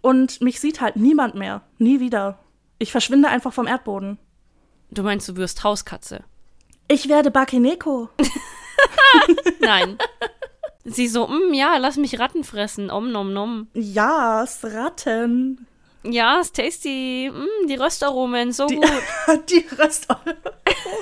[0.00, 1.62] und mich sieht halt niemand mehr.
[1.78, 2.38] Nie wieder.
[2.78, 4.18] Ich verschwinde einfach vom Erdboden.
[4.90, 6.24] Du meinst, du wirst Hauskatze?
[6.88, 8.10] Ich werde Bakineko.
[9.60, 9.96] Nein.
[10.84, 12.90] Sie so, mm, ja, lass mich Ratten fressen.
[12.90, 13.68] Om nom nom.
[13.74, 15.66] Ja, es Ratten.
[16.02, 17.30] Ja, ist tasty.
[17.32, 18.86] Mm, die Röstaromen, so die, gut.
[19.50, 20.36] die Röstaromen.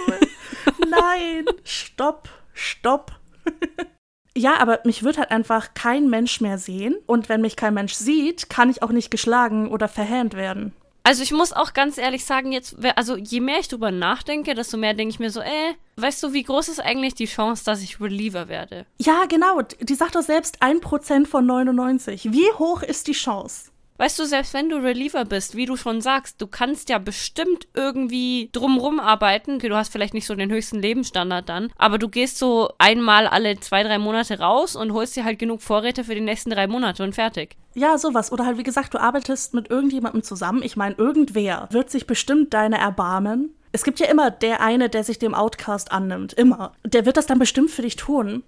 [0.90, 3.12] Nein, stopp, stopp.
[4.36, 6.96] ja, aber mich wird halt einfach kein Mensch mehr sehen.
[7.06, 10.74] Und wenn mich kein Mensch sieht, kann ich auch nicht geschlagen oder verhähnt werden.
[11.02, 14.76] Also ich muss auch ganz ehrlich sagen, jetzt, also je mehr ich drüber nachdenke, desto
[14.76, 17.82] mehr denke ich mir so, äh, weißt du, wie groß ist eigentlich die Chance, dass
[17.82, 18.86] ich Reliever werde?
[18.98, 19.62] Ja, genau.
[19.62, 22.32] Die sagt doch selbst 1% von 99.
[22.32, 23.70] Wie hoch ist die Chance?
[24.00, 27.68] Weißt du, selbst wenn du Reliever bist, wie du schon sagst, du kannst ja bestimmt
[27.74, 29.58] irgendwie drumrum arbeiten.
[29.58, 33.60] Du hast vielleicht nicht so den höchsten Lebensstandard dann, aber du gehst so einmal alle
[33.60, 37.04] zwei, drei Monate raus und holst dir halt genug Vorräte für die nächsten drei Monate
[37.04, 37.58] und fertig.
[37.74, 38.32] Ja, sowas.
[38.32, 40.62] Oder halt, wie gesagt, du arbeitest mit irgendjemandem zusammen.
[40.62, 43.54] Ich meine, irgendwer wird sich bestimmt deine erbarmen.
[43.72, 46.32] Es gibt ja immer der eine, der sich dem Outcast annimmt.
[46.32, 46.72] Immer.
[46.86, 48.44] Der wird das dann bestimmt für dich tun.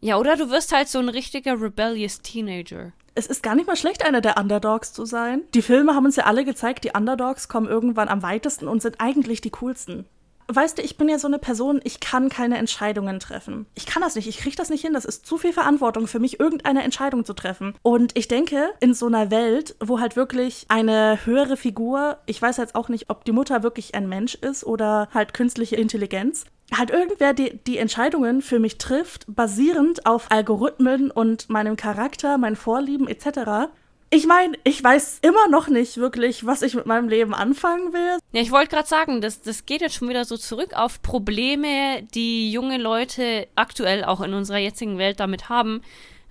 [0.00, 3.76] Ja, oder du wirst halt so ein richtiger rebellious Teenager es ist gar nicht mal
[3.76, 5.42] schlecht, einer der Underdogs zu sein.
[5.54, 9.00] Die Filme haben uns ja alle gezeigt, die Underdogs kommen irgendwann am weitesten und sind
[9.00, 10.06] eigentlich die coolsten.
[10.48, 13.66] Weißt du, ich bin ja so eine Person, ich kann keine Entscheidungen treffen.
[13.74, 16.20] Ich kann das nicht, ich kriege das nicht hin, das ist zu viel Verantwortung für
[16.20, 17.74] mich, irgendeine Entscheidung zu treffen.
[17.82, 22.58] Und ich denke, in so einer Welt, wo halt wirklich eine höhere Figur, ich weiß
[22.58, 26.90] jetzt auch nicht, ob die Mutter wirklich ein Mensch ist oder halt künstliche Intelligenz, halt
[26.90, 33.08] irgendwer die, die Entscheidungen für mich trifft, basierend auf Algorithmen und meinem Charakter, meinen Vorlieben
[33.08, 33.70] etc.
[34.10, 38.18] Ich meine, ich weiß immer noch nicht wirklich, was ich mit meinem Leben anfangen will.
[38.32, 42.02] Ja, ich wollte gerade sagen, das, das geht jetzt schon wieder so zurück auf Probleme,
[42.14, 45.82] die junge Leute aktuell auch in unserer jetzigen Welt damit haben.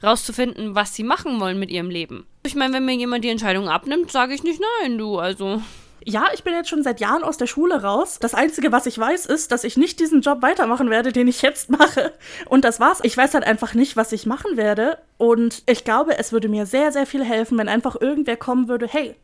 [0.03, 2.25] rauszufinden, was sie machen wollen mit ihrem Leben.
[2.45, 5.61] Ich meine, wenn mir jemand die Entscheidung abnimmt, sage ich nicht nein, du, also.
[6.07, 8.19] Ja, ich bin jetzt schon seit Jahren aus der Schule raus.
[8.19, 11.41] Das Einzige, was ich weiß, ist, dass ich nicht diesen Job weitermachen werde, den ich
[11.41, 12.13] jetzt mache.
[12.47, 12.99] Und das war's.
[13.01, 14.99] Ich weiß halt einfach nicht, was ich machen werde.
[15.17, 18.87] Und ich glaube, es würde mir sehr, sehr viel helfen, wenn einfach irgendwer kommen würde,
[18.87, 19.15] hey,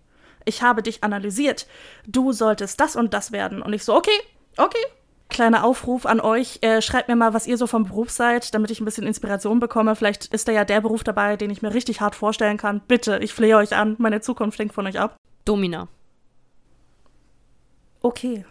[0.43, 1.67] ich habe dich analysiert.
[2.07, 3.61] Du solltest das und das werden.
[3.61, 4.19] Und ich so, okay,
[4.57, 4.83] okay,
[5.29, 6.57] kleiner Aufruf an euch.
[6.61, 9.59] Äh, schreibt mir mal, was ihr so vom Beruf seid, damit ich ein bisschen Inspiration
[9.59, 9.95] bekomme.
[9.95, 12.81] Vielleicht ist da ja der Beruf dabei, den ich mir richtig hart vorstellen kann.
[12.87, 13.97] Bitte, ich flehe euch an.
[13.99, 15.15] Meine Zukunft hängt von euch ab.
[15.45, 15.87] Domina.
[18.01, 18.45] Okay.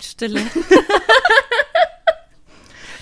[0.00, 0.40] Stille.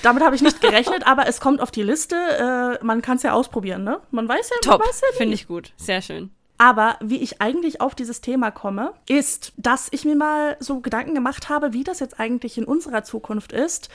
[0.03, 2.15] Damit habe ich nicht gerechnet, aber es kommt auf die Liste.
[2.15, 4.01] Äh, man kann es ja ausprobieren, ne?
[4.11, 4.81] Man weiß ja, Top.
[4.81, 5.17] man weiß ja.
[5.17, 5.73] Finde ich gut.
[5.77, 6.31] Sehr schön.
[6.59, 11.15] Aber wie ich eigentlich auf dieses Thema komme, ist, dass ich mir mal so Gedanken
[11.15, 13.89] gemacht habe, wie das jetzt eigentlich in unserer Zukunft ist.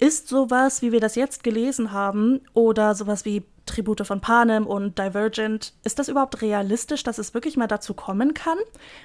[0.00, 4.98] Ist sowas, wie wir das jetzt gelesen haben, oder sowas wie Tribute von Panem und
[4.98, 8.56] Divergent, ist das überhaupt realistisch, dass es wirklich mal dazu kommen kann?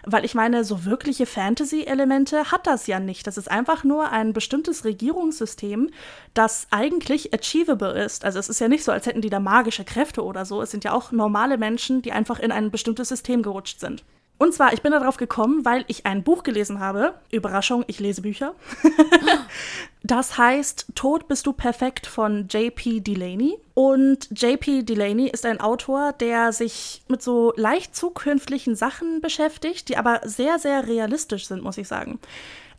[0.05, 3.27] Weil ich meine, so wirkliche Fantasy-Elemente hat das ja nicht.
[3.27, 5.89] Das ist einfach nur ein bestimmtes Regierungssystem,
[6.33, 8.23] das eigentlich achievable ist.
[8.23, 10.61] Also es ist ja nicht so, als hätten die da magische Kräfte oder so.
[10.61, 14.05] Es sind ja auch normale Menschen, die einfach in ein bestimmtes System gerutscht sind.
[14.37, 17.13] Und zwar, ich bin darauf gekommen, weil ich ein Buch gelesen habe.
[17.31, 18.53] Überraschung, ich lese Bücher.
[20.03, 23.57] das heißt Tod bist du perfekt von JP Delaney.
[23.73, 29.97] Und JP Delaney ist ein Autor, der sich mit so leicht zukünftigen Sachen beschäftigt, die
[29.97, 32.19] aber sehr, sehr realistisch sind, muss ich sagen.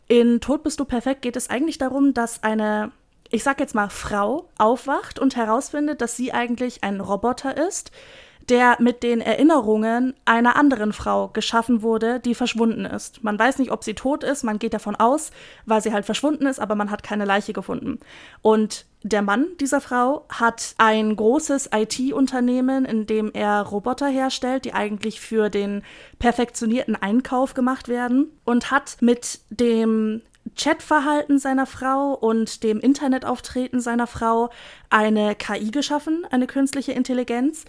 [0.07, 2.91] In Tod bist du perfekt geht es eigentlich darum, dass eine,
[3.31, 7.91] ich sag jetzt mal, Frau aufwacht und herausfindet, dass sie eigentlich ein Roboter ist,
[8.49, 13.23] der mit den Erinnerungen einer anderen Frau geschaffen wurde, die verschwunden ist.
[13.23, 15.31] Man weiß nicht, ob sie tot ist, man geht davon aus,
[15.65, 17.99] weil sie halt verschwunden ist, aber man hat keine Leiche gefunden.
[18.41, 24.73] Und der Mann dieser Frau hat ein großes IT-Unternehmen, in dem er Roboter herstellt, die
[24.73, 25.83] eigentlich für den
[26.19, 30.21] perfektionierten Einkauf gemacht werden und hat mit dem
[30.55, 34.49] Chatverhalten seiner Frau und dem Internetauftreten seiner Frau
[34.89, 37.65] eine KI geschaffen, eine künstliche Intelligenz,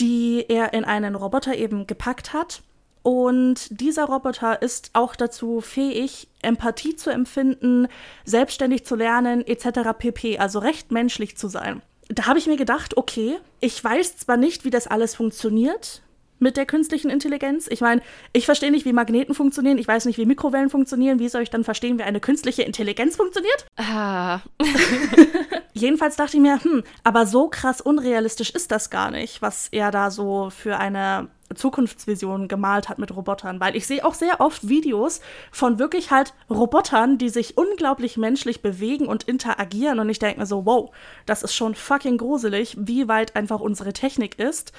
[0.00, 2.62] die er in einen Roboter eben gepackt hat.
[3.02, 7.88] Und dieser Roboter ist auch dazu fähig, Empathie zu empfinden,
[8.24, 9.90] selbstständig zu lernen, etc.
[9.98, 10.38] pp.
[10.38, 11.82] Also recht menschlich zu sein.
[12.08, 16.02] Da habe ich mir gedacht, okay, ich weiß zwar nicht, wie das alles funktioniert
[16.42, 17.66] mit der künstlichen Intelligenz.
[17.70, 18.02] Ich meine,
[18.32, 21.18] ich verstehe nicht, wie Magneten funktionieren, ich weiß nicht, wie Mikrowellen funktionieren.
[21.18, 23.66] Wie soll ich dann verstehen, wie eine künstliche Intelligenz funktioniert?
[23.76, 24.40] Ah.
[25.72, 29.90] Jedenfalls dachte ich mir, hm, aber so krass unrealistisch ist das gar nicht, was er
[29.90, 34.68] da so für eine Zukunftsvision gemalt hat mit Robotern, weil ich sehe auch sehr oft
[34.68, 40.40] Videos von wirklich halt Robotern, die sich unglaublich menschlich bewegen und interagieren und ich denke
[40.40, 40.90] mir so, wow,
[41.26, 44.72] das ist schon fucking gruselig, wie weit einfach unsere Technik ist.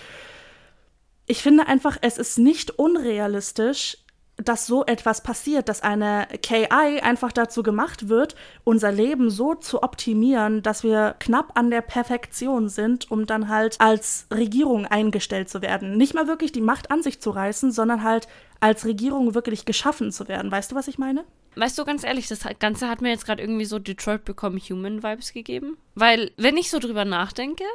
[1.26, 3.98] Ich finde einfach, es ist nicht unrealistisch,
[4.38, 6.68] dass so etwas passiert, dass eine KI
[7.02, 12.68] einfach dazu gemacht wird, unser Leben so zu optimieren, dass wir knapp an der Perfektion
[12.68, 15.98] sind, um dann halt als Regierung eingestellt zu werden.
[15.98, 18.28] Nicht mal wirklich die Macht an sich zu reißen, sondern halt
[18.60, 20.52] als Regierung wirklich geschaffen zu werden.
[20.52, 21.26] Weißt du, was ich meine?
[21.56, 25.04] Weißt du, ganz ehrlich, das Ganze hat mir jetzt gerade irgendwie so Detroit Become Human
[25.04, 25.78] Vibes gegeben.
[25.94, 27.66] Weil, wenn ich so drüber nachdenke,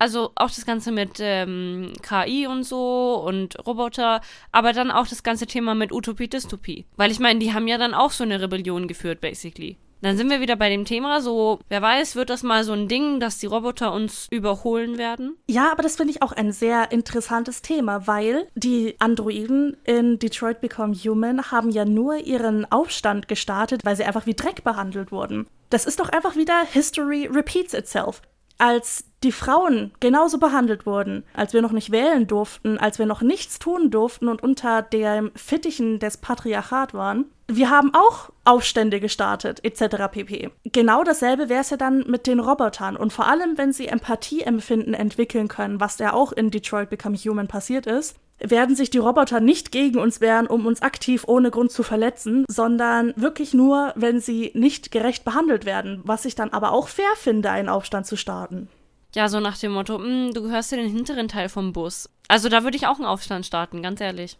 [0.00, 5.22] also auch das Ganze mit ähm, KI und so und Roboter, aber dann auch das
[5.22, 6.86] ganze Thema mit Utopie-Dystopie.
[6.96, 9.76] Weil ich meine, die haben ja dann auch so eine Rebellion geführt, basically.
[10.02, 12.88] Dann sind wir wieder bei dem Thema, so, wer weiß, wird das mal so ein
[12.88, 15.36] Ding, dass die Roboter uns überholen werden?
[15.46, 20.62] Ja, aber das finde ich auch ein sehr interessantes Thema, weil die Androiden in Detroit
[20.62, 25.46] Become Human haben ja nur ihren Aufstand gestartet, weil sie einfach wie Dreck behandelt wurden.
[25.68, 28.22] Das ist doch einfach wieder History repeats itself
[28.60, 33.20] als die Frauen genauso behandelt wurden, als wir noch nicht wählen durften, als wir noch
[33.20, 37.26] nichts tun durften und unter dem Fittichen des Patriarchat waren.
[37.46, 40.08] Wir haben auch Aufstände gestartet, etc.
[40.10, 40.50] pp.
[40.64, 42.96] Genau dasselbe wäre es ja dann mit den Robotern.
[42.96, 47.48] Und vor allem, wenn sie Empathieempfinden entwickeln können, was ja auch in Detroit Become Human
[47.48, 51.70] passiert ist, werden sich die Roboter nicht gegen uns wehren, um uns aktiv ohne Grund
[51.72, 56.72] zu verletzen, sondern wirklich nur, wenn sie nicht gerecht behandelt werden, was ich dann aber
[56.72, 58.68] auch fair finde, einen Aufstand zu starten.
[59.14, 62.08] Ja, so nach dem Motto, hm, du gehörst in den hinteren Teil vom Bus.
[62.28, 64.38] Also da würde ich auch einen Aufstand starten, ganz ehrlich.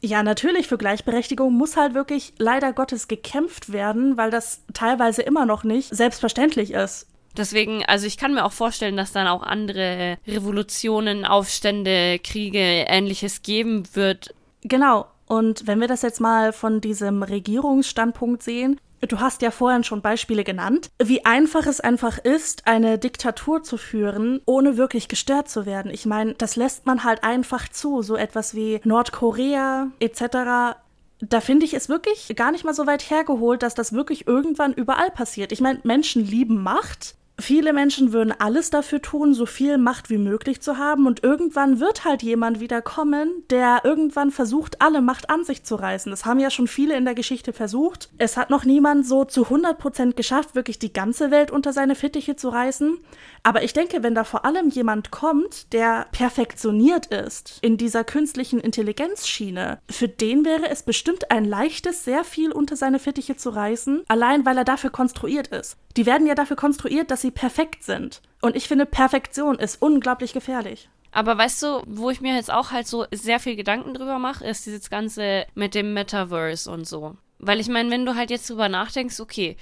[0.00, 5.46] Ja, natürlich, für Gleichberechtigung muss halt wirklich leider Gottes gekämpft werden, weil das teilweise immer
[5.46, 7.08] noch nicht selbstverständlich ist.
[7.36, 13.42] Deswegen, also ich kann mir auch vorstellen, dass dann auch andere Revolutionen, Aufstände, Kriege, ähnliches
[13.42, 14.34] geben wird.
[14.62, 15.06] Genau.
[15.26, 20.00] Und wenn wir das jetzt mal von diesem Regierungsstandpunkt sehen, du hast ja vorhin schon
[20.00, 25.66] Beispiele genannt, wie einfach es einfach ist, eine Diktatur zu führen, ohne wirklich gestört zu
[25.66, 25.90] werden.
[25.90, 30.76] Ich meine, das lässt man halt einfach zu, so etwas wie Nordkorea etc
[31.20, 34.72] da finde ich es wirklich gar nicht mal so weit hergeholt, dass das wirklich irgendwann
[34.72, 35.52] überall passiert.
[35.52, 40.18] Ich meine, Menschen lieben Macht Viele Menschen würden alles dafür tun, so viel Macht wie
[40.18, 45.30] möglich zu haben, und irgendwann wird halt jemand wieder kommen, der irgendwann versucht, alle Macht
[45.30, 46.10] an sich zu reißen.
[46.10, 48.08] Das haben ja schon viele in der Geschichte versucht.
[48.18, 52.36] Es hat noch niemand so zu 100% geschafft, wirklich die ganze Welt unter seine Fittiche
[52.36, 52.98] zu reißen.
[53.42, 58.60] Aber ich denke, wenn da vor allem jemand kommt, der perfektioniert ist in dieser künstlichen
[58.60, 64.04] Intelligenzschiene, für den wäre es bestimmt ein leichtes, sehr viel unter seine Fittiche zu reißen,
[64.06, 65.76] allein weil er dafür konstruiert ist.
[65.96, 68.20] Die werden ja dafür konstruiert, dass sie perfekt sind.
[68.42, 70.90] Und ich finde, Perfektion ist unglaublich gefährlich.
[71.10, 74.44] Aber weißt du, wo ich mir jetzt auch halt so sehr viel Gedanken drüber mache,
[74.44, 77.16] ist dieses Ganze mit dem Metaverse und so.
[77.38, 79.56] Weil ich meine, wenn du halt jetzt drüber nachdenkst, okay,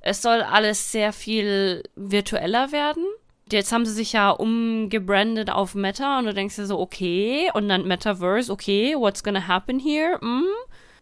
[0.00, 3.04] es soll alles sehr viel virtueller werden.
[3.50, 7.68] Jetzt haben sie sich ja umgebrandet auf Meta und du denkst dir so, okay, und
[7.68, 10.18] dann Metaverse, okay, what's gonna happen here?
[10.20, 10.44] Mm?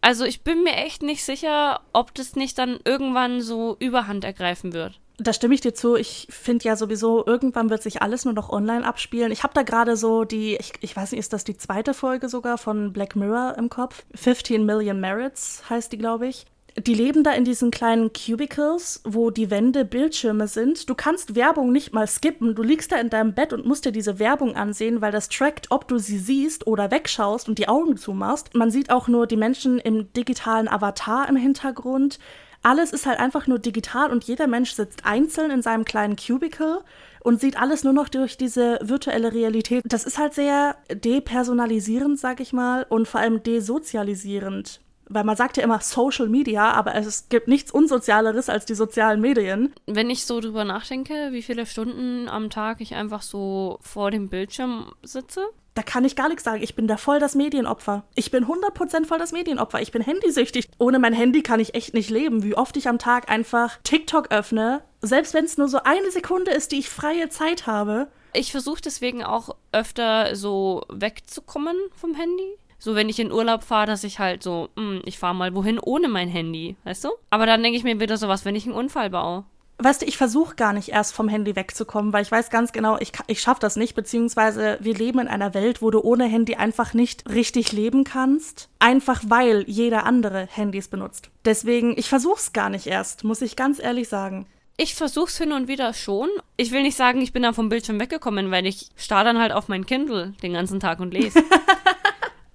[0.01, 4.71] Also ich bin mir echt nicht sicher, ob das nicht dann irgendwann so Überhand ergreifen
[4.71, 4.99] wird.
[5.17, 5.95] Da stimme ich dir zu.
[5.95, 9.31] Ich finde ja sowieso, irgendwann wird sich alles nur noch online abspielen.
[9.31, 12.27] Ich habe da gerade so die, ich, ich weiß nicht, ist das die zweite Folge
[12.27, 14.03] sogar von Black Mirror im Kopf?
[14.15, 16.45] 15 Million Merits heißt die, glaube ich
[16.77, 20.89] die leben da in diesen kleinen Cubicles, wo die Wände Bildschirme sind.
[20.89, 22.53] Du kannst Werbung nicht mal skippen.
[22.53, 25.71] Du liegst da in deinem Bett und musst dir diese Werbung ansehen, weil das trackt,
[25.71, 28.53] ob du sie siehst oder wegschaust und die Augen zumachst.
[28.55, 32.19] Man sieht auch nur die Menschen im digitalen Avatar im Hintergrund.
[32.65, 36.79] Alles ist halt einfach nur digital und jeder Mensch sitzt einzeln in seinem kleinen Cubicle
[37.19, 39.83] und sieht alles nur noch durch diese virtuelle Realität.
[39.85, 45.57] Das ist halt sehr depersonalisierend, sag ich mal, und vor allem desozialisierend weil man sagt
[45.57, 49.73] ja immer Social Media, aber es gibt nichts Unsozialeres als die sozialen Medien.
[49.85, 54.29] Wenn ich so drüber nachdenke, wie viele Stunden am Tag ich einfach so vor dem
[54.29, 55.41] Bildschirm sitze,
[55.75, 56.63] da kann ich gar nichts sagen.
[56.63, 58.05] Ich bin da voll das Medienopfer.
[58.15, 59.81] Ich bin 100% voll das Medienopfer.
[59.81, 60.69] Ich bin handysüchtig.
[60.79, 62.43] Ohne mein Handy kann ich echt nicht leben.
[62.43, 66.51] Wie oft ich am Tag einfach TikTok öffne, selbst wenn es nur so eine Sekunde
[66.51, 68.07] ist, die ich freie Zeit habe.
[68.31, 72.57] Ich versuche deswegen auch öfter so wegzukommen vom Handy.
[72.85, 75.55] So, wenn ich in Urlaub fahre, dass ich halt so, mh, hm, ich fahre mal
[75.55, 77.09] wohin ohne mein Handy, weißt du?
[77.31, 79.43] Aber dann denke ich mir wieder sowas, wenn ich einen Unfall baue.
[79.79, 82.99] Weißt du, ich versuche gar nicht erst vom Handy wegzukommen, weil ich weiß ganz genau,
[82.99, 86.57] ich, ich schaffe das nicht, beziehungsweise wir leben in einer Welt, wo du ohne Handy
[86.57, 91.31] einfach nicht richtig leben kannst, einfach weil jeder andere Handys benutzt.
[91.43, 94.45] Deswegen, ich versuche es gar nicht erst, muss ich ganz ehrlich sagen.
[94.77, 96.29] Ich versuch's hin und wieder schon.
[96.55, 99.53] Ich will nicht sagen, ich bin da vom Bildschirm weggekommen, weil ich starr dann halt
[99.53, 101.41] auf mein Kindle den ganzen Tag und lese.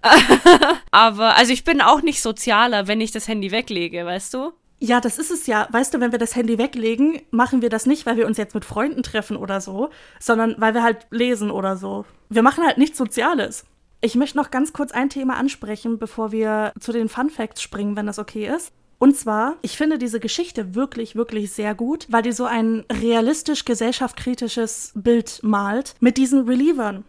[0.90, 4.52] Aber, also ich bin auch nicht sozialer, wenn ich das Handy weglege, weißt du?
[4.82, 5.68] Ja, das ist es ja.
[5.70, 8.54] Weißt du, wenn wir das Handy weglegen, machen wir das nicht, weil wir uns jetzt
[8.54, 12.06] mit Freunden treffen oder so, sondern weil wir halt lesen oder so.
[12.30, 13.66] Wir machen halt nichts Soziales.
[14.00, 17.94] Ich möchte noch ganz kurz ein Thema ansprechen, bevor wir zu den Fun Facts springen,
[17.96, 18.72] wenn das okay ist.
[18.98, 23.64] Und zwar, ich finde diese Geschichte wirklich, wirklich sehr gut, weil die so ein realistisch
[23.64, 27.04] gesellschaftskritisches Bild malt mit diesen Relievern.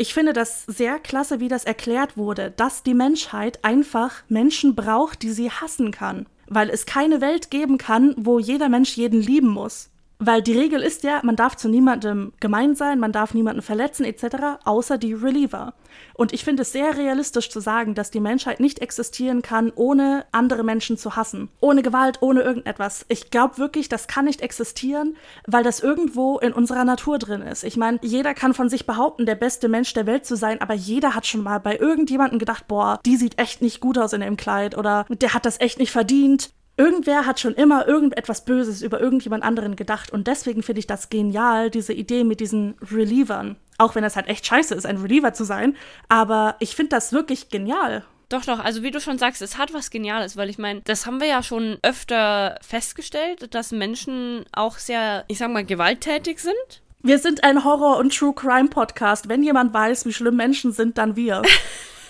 [0.00, 5.22] Ich finde das sehr klasse, wie das erklärt wurde, dass die Menschheit einfach Menschen braucht,
[5.22, 6.26] die sie hassen kann.
[6.46, 9.90] Weil es keine Welt geben kann, wo jeder Mensch jeden lieben muss.
[10.20, 14.04] Weil die Regel ist ja, man darf zu niemandem gemein sein, man darf niemanden verletzen
[14.04, 15.74] etc., außer die Reliever.
[16.18, 20.24] Und ich finde es sehr realistisch zu sagen, dass die Menschheit nicht existieren kann, ohne
[20.32, 21.48] andere Menschen zu hassen.
[21.60, 23.06] Ohne Gewalt, ohne irgendetwas.
[23.08, 27.62] Ich glaube wirklich, das kann nicht existieren, weil das irgendwo in unserer Natur drin ist.
[27.62, 30.74] Ich meine, jeder kann von sich behaupten, der beste Mensch der Welt zu sein, aber
[30.74, 34.20] jeder hat schon mal bei irgendjemandem gedacht, boah, die sieht echt nicht gut aus in
[34.20, 36.50] dem Kleid oder der hat das echt nicht verdient.
[36.76, 41.10] Irgendwer hat schon immer irgendetwas Böses über irgendjemand anderen gedacht und deswegen finde ich das
[41.10, 43.54] genial, diese Idee mit diesen Relievern.
[43.78, 45.76] Auch wenn das halt echt scheiße ist, ein Reliever zu sein,
[46.08, 48.04] aber ich finde das wirklich genial.
[48.28, 51.06] Doch, doch, also wie du schon sagst, es hat was Geniales, weil ich meine, das
[51.06, 56.82] haben wir ja schon öfter festgestellt, dass Menschen auch sehr, ich sag mal, gewalttätig sind.
[57.02, 59.30] Wir sind ein Horror- und True Crime Podcast.
[59.30, 61.42] Wenn jemand weiß, wie schlimm Menschen sind, dann wir.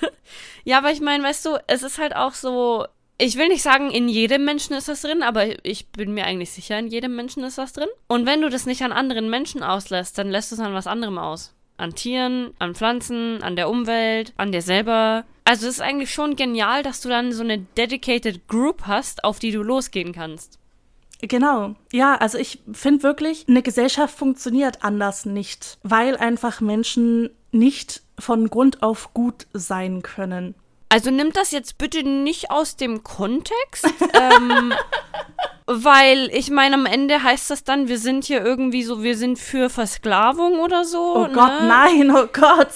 [0.64, 2.86] ja, aber ich meine, weißt du, es ist halt auch so,
[3.18, 6.50] ich will nicht sagen, in jedem Menschen ist das drin, aber ich bin mir eigentlich
[6.50, 7.88] sicher, in jedem Menschen ist das drin.
[8.08, 10.88] Und wenn du das nicht an anderen Menschen auslässt, dann lässt du es an was
[10.88, 11.54] anderem aus.
[11.78, 15.24] An Tieren, an Pflanzen, an der Umwelt, an dir selber.
[15.44, 19.38] Also es ist eigentlich schon genial, dass du dann so eine dedicated Group hast, auf
[19.38, 20.58] die du losgehen kannst.
[21.20, 21.74] Genau.
[21.92, 28.50] Ja, also ich finde wirklich, eine Gesellschaft funktioniert anders nicht, weil einfach Menschen nicht von
[28.50, 30.54] Grund auf gut sein können.
[30.88, 33.86] Also nimmt das jetzt bitte nicht aus dem Kontext.
[34.14, 34.72] ähm,
[35.70, 39.38] weil ich meine, am Ende heißt das dann, wir sind hier irgendwie so, wir sind
[39.38, 41.14] für Versklavung oder so.
[41.14, 41.32] Oh ne?
[41.34, 42.70] Gott, nein, oh Gott.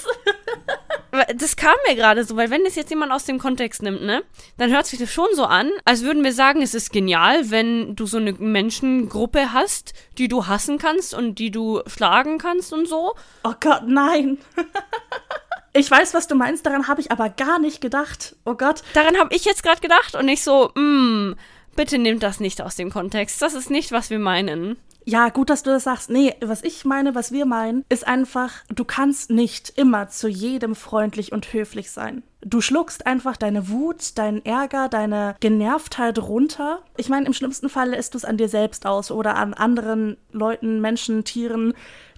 [1.36, 4.22] Das kam mir gerade so, weil wenn das jetzt jemand aus dem Kontext nimmt, ne,
[4.58, 7.96] dann hört sich das schon so an, als würden wir sagen, es ist genial, wenn
[7.96, 12.86] du so eine Menschengruppe hast, die du hassen kannst und die du schlagen kannst und
[12.86, 13.14] so.
[13.44, 14.38] Oh Gott, nein.
[15.74, 18.36] Ich weiß, was du meinst, daran habe ich aber gar nicht gedacht.
[18.44, 18.82] Oh Gott.
[18.92, 21.34] Daran habe ich jetzt gerade gedacht und ich so, mm,
[21.76, 23.40] bitte nehmt das nicht aus dem Kontext.
[23.40, 24.76] Das ist nicht, was wir meinen.
[25.04, 26.10] Ja, gut, dass du das sagst.
[26.10, 30.76] Nee, was ich meine, was wir meinen, ist einfach, du kannst nicht immer zu jedem
[30.76, 32.22] freundlich und höflich sein.
[32.44, 36.82] Du schluckst einfach deine Wut, deinen Ärger, deine Genervtheit runter.
[36.96, 40.16] Ich meine, im schlimmsten Fall lässt du es an dir selbst aus oder an anderen
[40.32, 41.74] Leuten, Menschen, Tieren,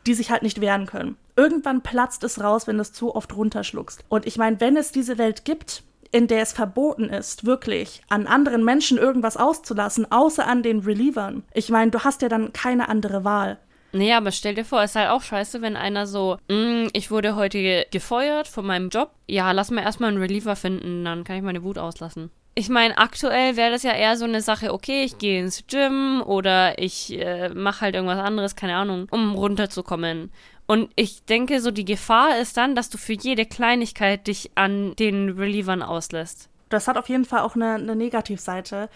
[0.07, 1.17] die sich halt nicht wehren können.
[1.37, 4.05] Irgendwann platzt es raus, wenn du es zu oft runterschluckst.
[4.09, 5.83] Und ich meine, wenn es diese Welt gibt,
[6.13, 11.43] in der es verboten ist, wirklich an anderen Menschen irgendwas auszulassen, außer an den Relievern.
[11.53, 13.59] Ich meine, du hast ja dann keine andere Wahl.
[13.95, 17.11] Nee, aber stell dir vor, es ist halt auch scheiße, wenn einer so, mm, ich
[17.11, 19.11] wurde heute gefeuert von meinem Job.
[19.29, 22.31] Ja, lass mir erstmal einen Reliever finden, dann kann ich meine Wut auslassen.
[22.57, 26.23] Ich meine, aktuell wäre das ja eher so eine Sache, okay, ich gehe ins Gym
[26.25, 30.31] oder ich äh, mache halt irgendwas anderes, keine Ahnung, um runterzukommen.
[30.67, 34.95] Und ich denke, so die Gefahr ist dann, dass du für jede Kleinigkeit dich an
[34.97, 36.49] den Relievern auslässt.
[36.69, 38.89] Das hat auf jeden Fall auch eine, eine Negativseite.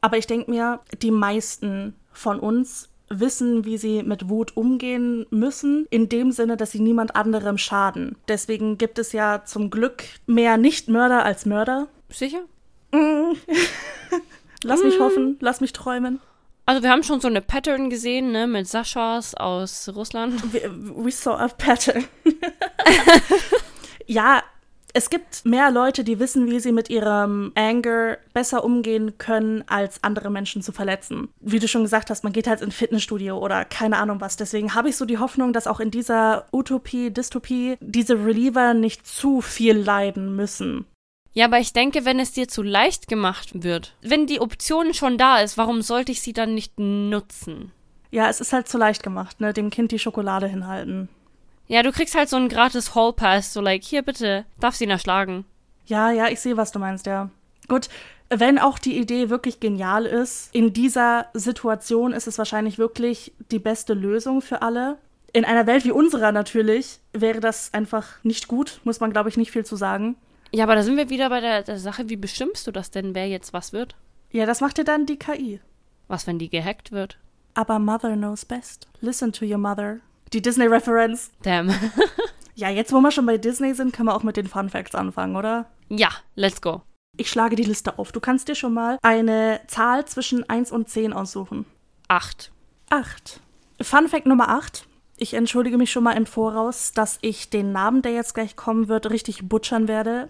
[0.00, 5.86] Aber ich denke mir, die meisten von uns wissen, wie sie mit Wut umgehen müssen,
[5.90, 8.16] in dem Sinne, dass sie niemand anderem schaden.
[8.28, 11.88] Deswegen gibt es ja zum Glück mehr Nichtmörder als Mörder.
[12.08, 12.42] Sicher?
[12.92, 13.32] Mm.
[14.62, 16.20] lass mich hoffen, lass mich träumen.
[16.68, 20.52] Also wir haben schon so eine Pattern gesehen, ne, mit Saschas aus Russland.
[20.52, 22.04] We, we saw a pattern.
[24.06, 24.42] ja,
[24.96, 30.02] es gibt mehr Leute, die wissen, wie sie mit ihrem Anger besser umgehen können, als
[30.02, 31.28] andere Menschen zu verletzen.
[31.38, 34.36] Wie du schon gesagt hast, man geht halt ins Fitnessstudio oder keine Ahnung was.
[34.36, 39.06] Deswegen habe ich so die Hoffnung, dass auch in dieser Utopie, Dystopie diese Reliever nicht
[39.06, 40.86] zu viel leiden müssen.
[41.36, 45.18] Ja, aber ich denke, wenn es dir zu leicht gemacht wird, wenn die Option schon
[45.18, 47.72] da ist, warum sollte ich sie dann nicht nutzen?
[48.10, 49.52] Ja, es ist halt zu leicht gemacht, ne?
[49.52, 51.10] Dem Kind die Schokolade hinhalten.
[51.68, 54.84] Ja, du kriegst halt so einen gratis Hall Pass, so like, hier bitte, darf sie
[54.84, 55.44] ihn erschlagen.
[55.84, 57.28] Ja, ja, ich sehe, was du meinst, ja.
[57.68, 57.90] Gut,
[58.30, 63.58] wenn auch die Idee wirklich genial ist, in dieser Situation ist es wahrscheinlich wirklich die
[63.58, 64.96] beste Lösung für alle.
[65.34, 69.36] In einer Welt wie unserer natürlich wäre das einfach nicht gut, muss man, glaube ich,
[69.36, 70.16] nicht viel zu sagen.
[70.52, 73.14] Ja, aber da sind wir wieder bei der, der Sache, wie bestimmst du das denn,
[73.14, 73.96] wer jetzt was wird?
[74.30, 75.60] Ja, das macht dir dann die KI.
[76.08, 77.18] Was, wenn die gehackt wird?
[77.54, 78.86] Aber Mother knows best.
[79.00, 79.98] Listen to your mother.
[80.32, 81.30] Die Disney-Reference.
[81.42, 81.72] Damn.
[82.54, 84.94] ja, jetzt, wo wir schon bei Disney sind, können wir auch mit den Fun Facts
[84.94, 85.66] anfangen, oder?
[85.88, 86.82] Ja, let's go.
[87.16, 88.12] Ich schlage die Liste auf.
[88.12, 91.64] Du kannst dir schon mal eine Zahl zwischen 1 und 10 aussuchen.
[92.08, 92.52] 8.
[92.90, 93.40] 8.
[93.80, 94.86] Fun Fact Nummer 8.
[95.18, 98.88] Ich entschuldige mich schon mal im Voraus, dass ich den Namen, der jetzt gleich kommen
[98.88, 100.28] wird, richtig butchern werde.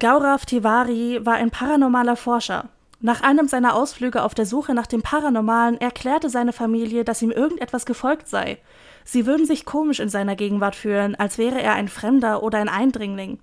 [0.00, 2.68] Gaurav Tiwari war ein paranormaler Forscher.
[3.00, 7.30] Nach einem seiner Ausflüge auf der Suche nach dem Paranormalen erklärte seine Familie, dass ihm
[7.30, 8.58] irgendetwas gefolgt sei.
[9.04, 12.68] Sie würden sich komisch in seiner Gegenwart fühlen, als wäre er ein Fremder oder ein
[12.68, 13.38] Eindringling.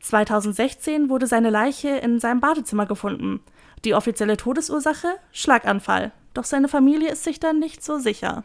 [0.00, 3.40] 2016 wurde seine Leiche in seinem Badezimmer gefunden.
[3.84, 5.08] Die offizielle Todesursache?
[5.32, 6.12] Schlaganfall.
[6.34, 8.44] Doch seine Familie ist sich dann nicht so sicher.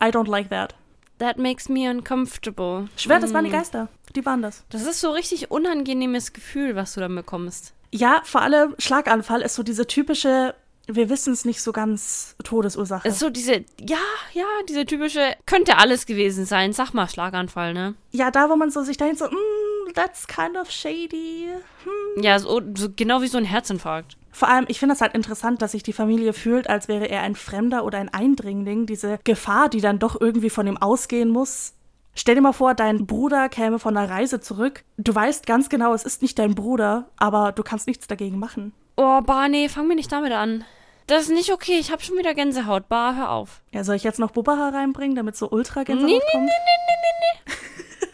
[0.00, 0.76] I don't like that.
[1.20, 2.88] That makes me uncomfortable.
[2.96, 3.52] Schwer, das waren die mm.
[3.52, 3.88] Geister.
[4.16, 4.64] Die waren das.
[4.70, 7.74] Das ist so richtig unangenehmes Gefühl, was du dann bekommst.
[7.92, 10.54] Ja, vor allem Schlaganfall ist so diese typische,
[10.86, 13.06] wir wissen es nicht so ganz, Todesursache.
[13.06, 13.98] ist so diese, ja,
[14.32, 16.72] ja, diese typische, könnte alles gewesen sein.
[16.72, 17.96] Sag mal Schlaganfall, ne?
[18.12, 21.48] Ja, da, wo man so sich denkt, so, mm, that's kind of shady.
[21.84, 22.22] Hm.
[22.22, 24.16] Ja, so, so genau wie so ein Herzinfarkt.
[24.40, 27.20] Vor allem, ich finde es halt interessant, dass sich die Familie fühlt, als wäre er
[27.20, 28.86] ein Fremder oder ein Eindringling.
[28.86, 31.74] Diese Gefahr, die dann doch irgendwie von ihm ausgehen muss.
[32.14, 34.82] Stell dir mal vor, dein Bruder käme von einer Reise zurück.
[34.96, 38.72] Du weißt ganz genau, es ist nicht dein Bruder, aber du kannst nichts dagegen machen.
[38.96, 40.64] Oh, Barney, fang mir nicht damit an.
[41.06, 42.88] Das ist nicht okay, ich habe schon wieder Gänsehaut.
[42.88, 43.60] Bar, hör auf.
[43.72, 46.44] Ja, soll ich jetzt noch Bubba reinbringen, damit so ultra Gänsehaut nee, kommt?
[46.44, 47.50] Nee, nee, nee,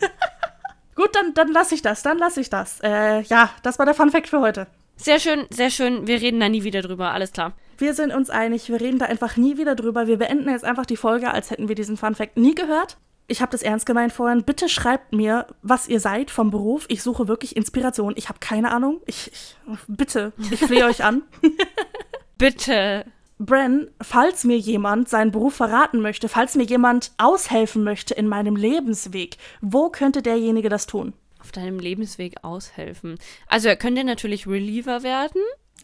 [0.01, 0.09] nee, nee.
[0.97, 2.81] Gut, dann, dann lasse ich das, dann lasse ich das.
[2.81, 4.67] Äh, ja, das war der Fun Fact für heute.
[4.97, 6.07] Sehr schön, sehr schön.
[6.07, 7.53] Wir reden da nie wieder drüber, alles klar.
[7.79, 10.07] Wir sind uns einig, wir reden da einfach nie wieder drüber.
[10.07, 12.97] Wir beenden jetzt einfach die Folge, als hätten wir diesen Fun Fact nie gehört.
[13.29, 14.45] Ich habe das ernst gemeint vorhin.
[14.45, 16.87] Bitte schreibt mir, was ihr seid vom Beruf.
[16.89, 18.15] Ich suche wirklich Inspiration.
[18.17, 19.01] Ich habe keine Ahnung.
[19.07, 21.23] Ich, ich bitte, ich flehe euch an.
[22.39, 23.05] bitte.
[23.39, 28.57] Bren, falls mir jemand seinen Beruf verraten möchte, falls mir jemand aushelfen möchte in meinem
[28.57, 31.13] Lebensweg, wo könnte derjenige das tun?
[31.47, 33.19] Auf deinem Lebensweg aushelfen?
[33.47, 35.41] Also er könnte natürlich Reliever werden.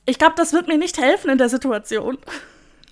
[0.07, 2.19] Ich glaube, das wird mir nicht helfen in der Situation.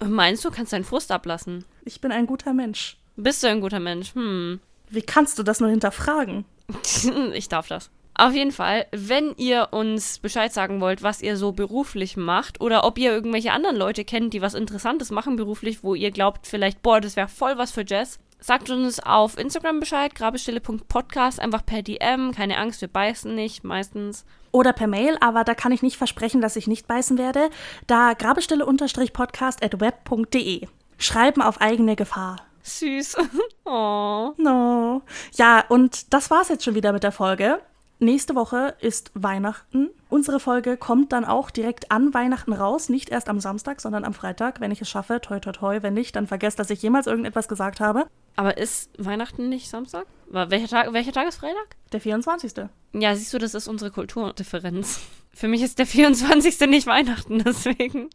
[0.04, 1.64] Meinst du, kannst deinen Frust ablassen?
[1.84, 2.96] Ich bin ein guter Mensch.
[3.16, 4.14] Bist du ein guter Mensch?
[4.14, 4.60] Hm.
[4.88, 6.44] Wie kannst du das nur hinterfragen?
[7.34, 7.90] ich darf das.
[8.14, 12.84] Auf jeden Fall, wenn ihr uns Bescheid sagen wollt, was ihr so beruflich macht oder
[12.84, 16.82] ob ihr irgendwelche anderen Leute kennt, die was Interessantes machen beruflich, wo ihr glaubt, vielleicht,
[16.82, 21.82] boah, das wäre voll was für Jazz, sagt uns auf Instagram Bescheid, grabestille.podcast, einfach per
[21.82, 22.32] DM.
[22.32, 24.24] Keine Angst, wir beißen nicht, meistens.
[24.53, 27.51] Oder per Mail, aber da kann ich nicht versprechen, dass ich nicht beißen werde.
[27.86, 30.66] Da grabestille-podcast at web.de.
[30.99, 32.36] Schreiben auf eigene Gefahr.
[32.62, 33.16] Süß.
[33.64, 34.32] oh.
[34.36, 35.03] No.
[35.34, 37.61] Ja, und das war's jetzt schon wieder mit der Folge.
[38.03, 39.91] Nächste Woche ist Weihnachten.
[40.09, 44.14] Unsere Folge kommt dann auch direkt an Weihnachten raus, nicht erst am Samstag, sondern am
[44.14, 45.20] Freitag, wenn ich es schaffe.
[45.20, 45.82] Toi, toi, toi.
[45.82, 48.07] Wenn nicht, dann vergesst, dass ich jemals irgendetwas gesagt habe.
[48.36, 50.06] Aber ist Weihnachten nicht Samstag?
[50.28, 51.76] Welcher Tag, welcher Tag ist Freitag?
[51.92, 52.52] Der 24.
[52.92, 55.00] Ja, siehst du, das ist unsere Kulturdifferenz.
[55.34, 56.60] Für mich ist der 24.
[56.68, 58.10] nicht Weihnachten, deswegen.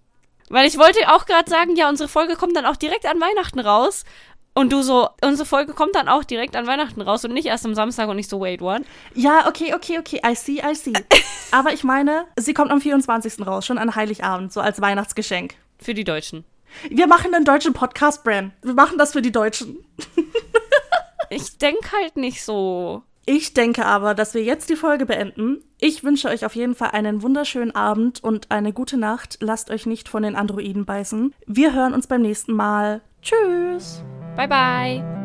[0.50, 3.60] Weil ich wollte auch gerade sagen, ja, unsere Folge kommt dann auch direkt an Weihnachten
[3.60, 4.04] raus.
[4.58, 7.66] Und du so, unsere Folge kommt dann auch direkt an Weihnachten raus und nicht erst
[7.66, 8.84] am Samstag und nicht so, wait, what?
[9.14, 10.94] Ja, okay, okay, okay, I see, I see.
[11.52, 13.46] Aber ich meine, sie kommt am 24.
[13.46, 15.56] raus, schon an Heiligabend, so als Weihnachtsgeschenk.
[15.78, 16.46] Für die Deutschen.
[16.90, 18.54] Wir machen einen deutschen Podcast, Bran.
[18.62, 19.78] Wir machen das für die Deutschen.
[21.30, 23.04] ich denke halt nicht so.
[23.26, 25.64] Ich denke aber, dass wir jetzt die Folge beenden.
[25.80, 29.38] Ich wünsche euch auf jeden Fall einen wunderschönen Abend und eine gute Nacht.
[29.42, 31.34] Lasst euch nicht von den Androiden beißen.
[31.48, 33.02] Wir hören uns beim nächsten Mal.
[33.22, 34.04] Tschüss.
[34.36, 35.25] Bye bye.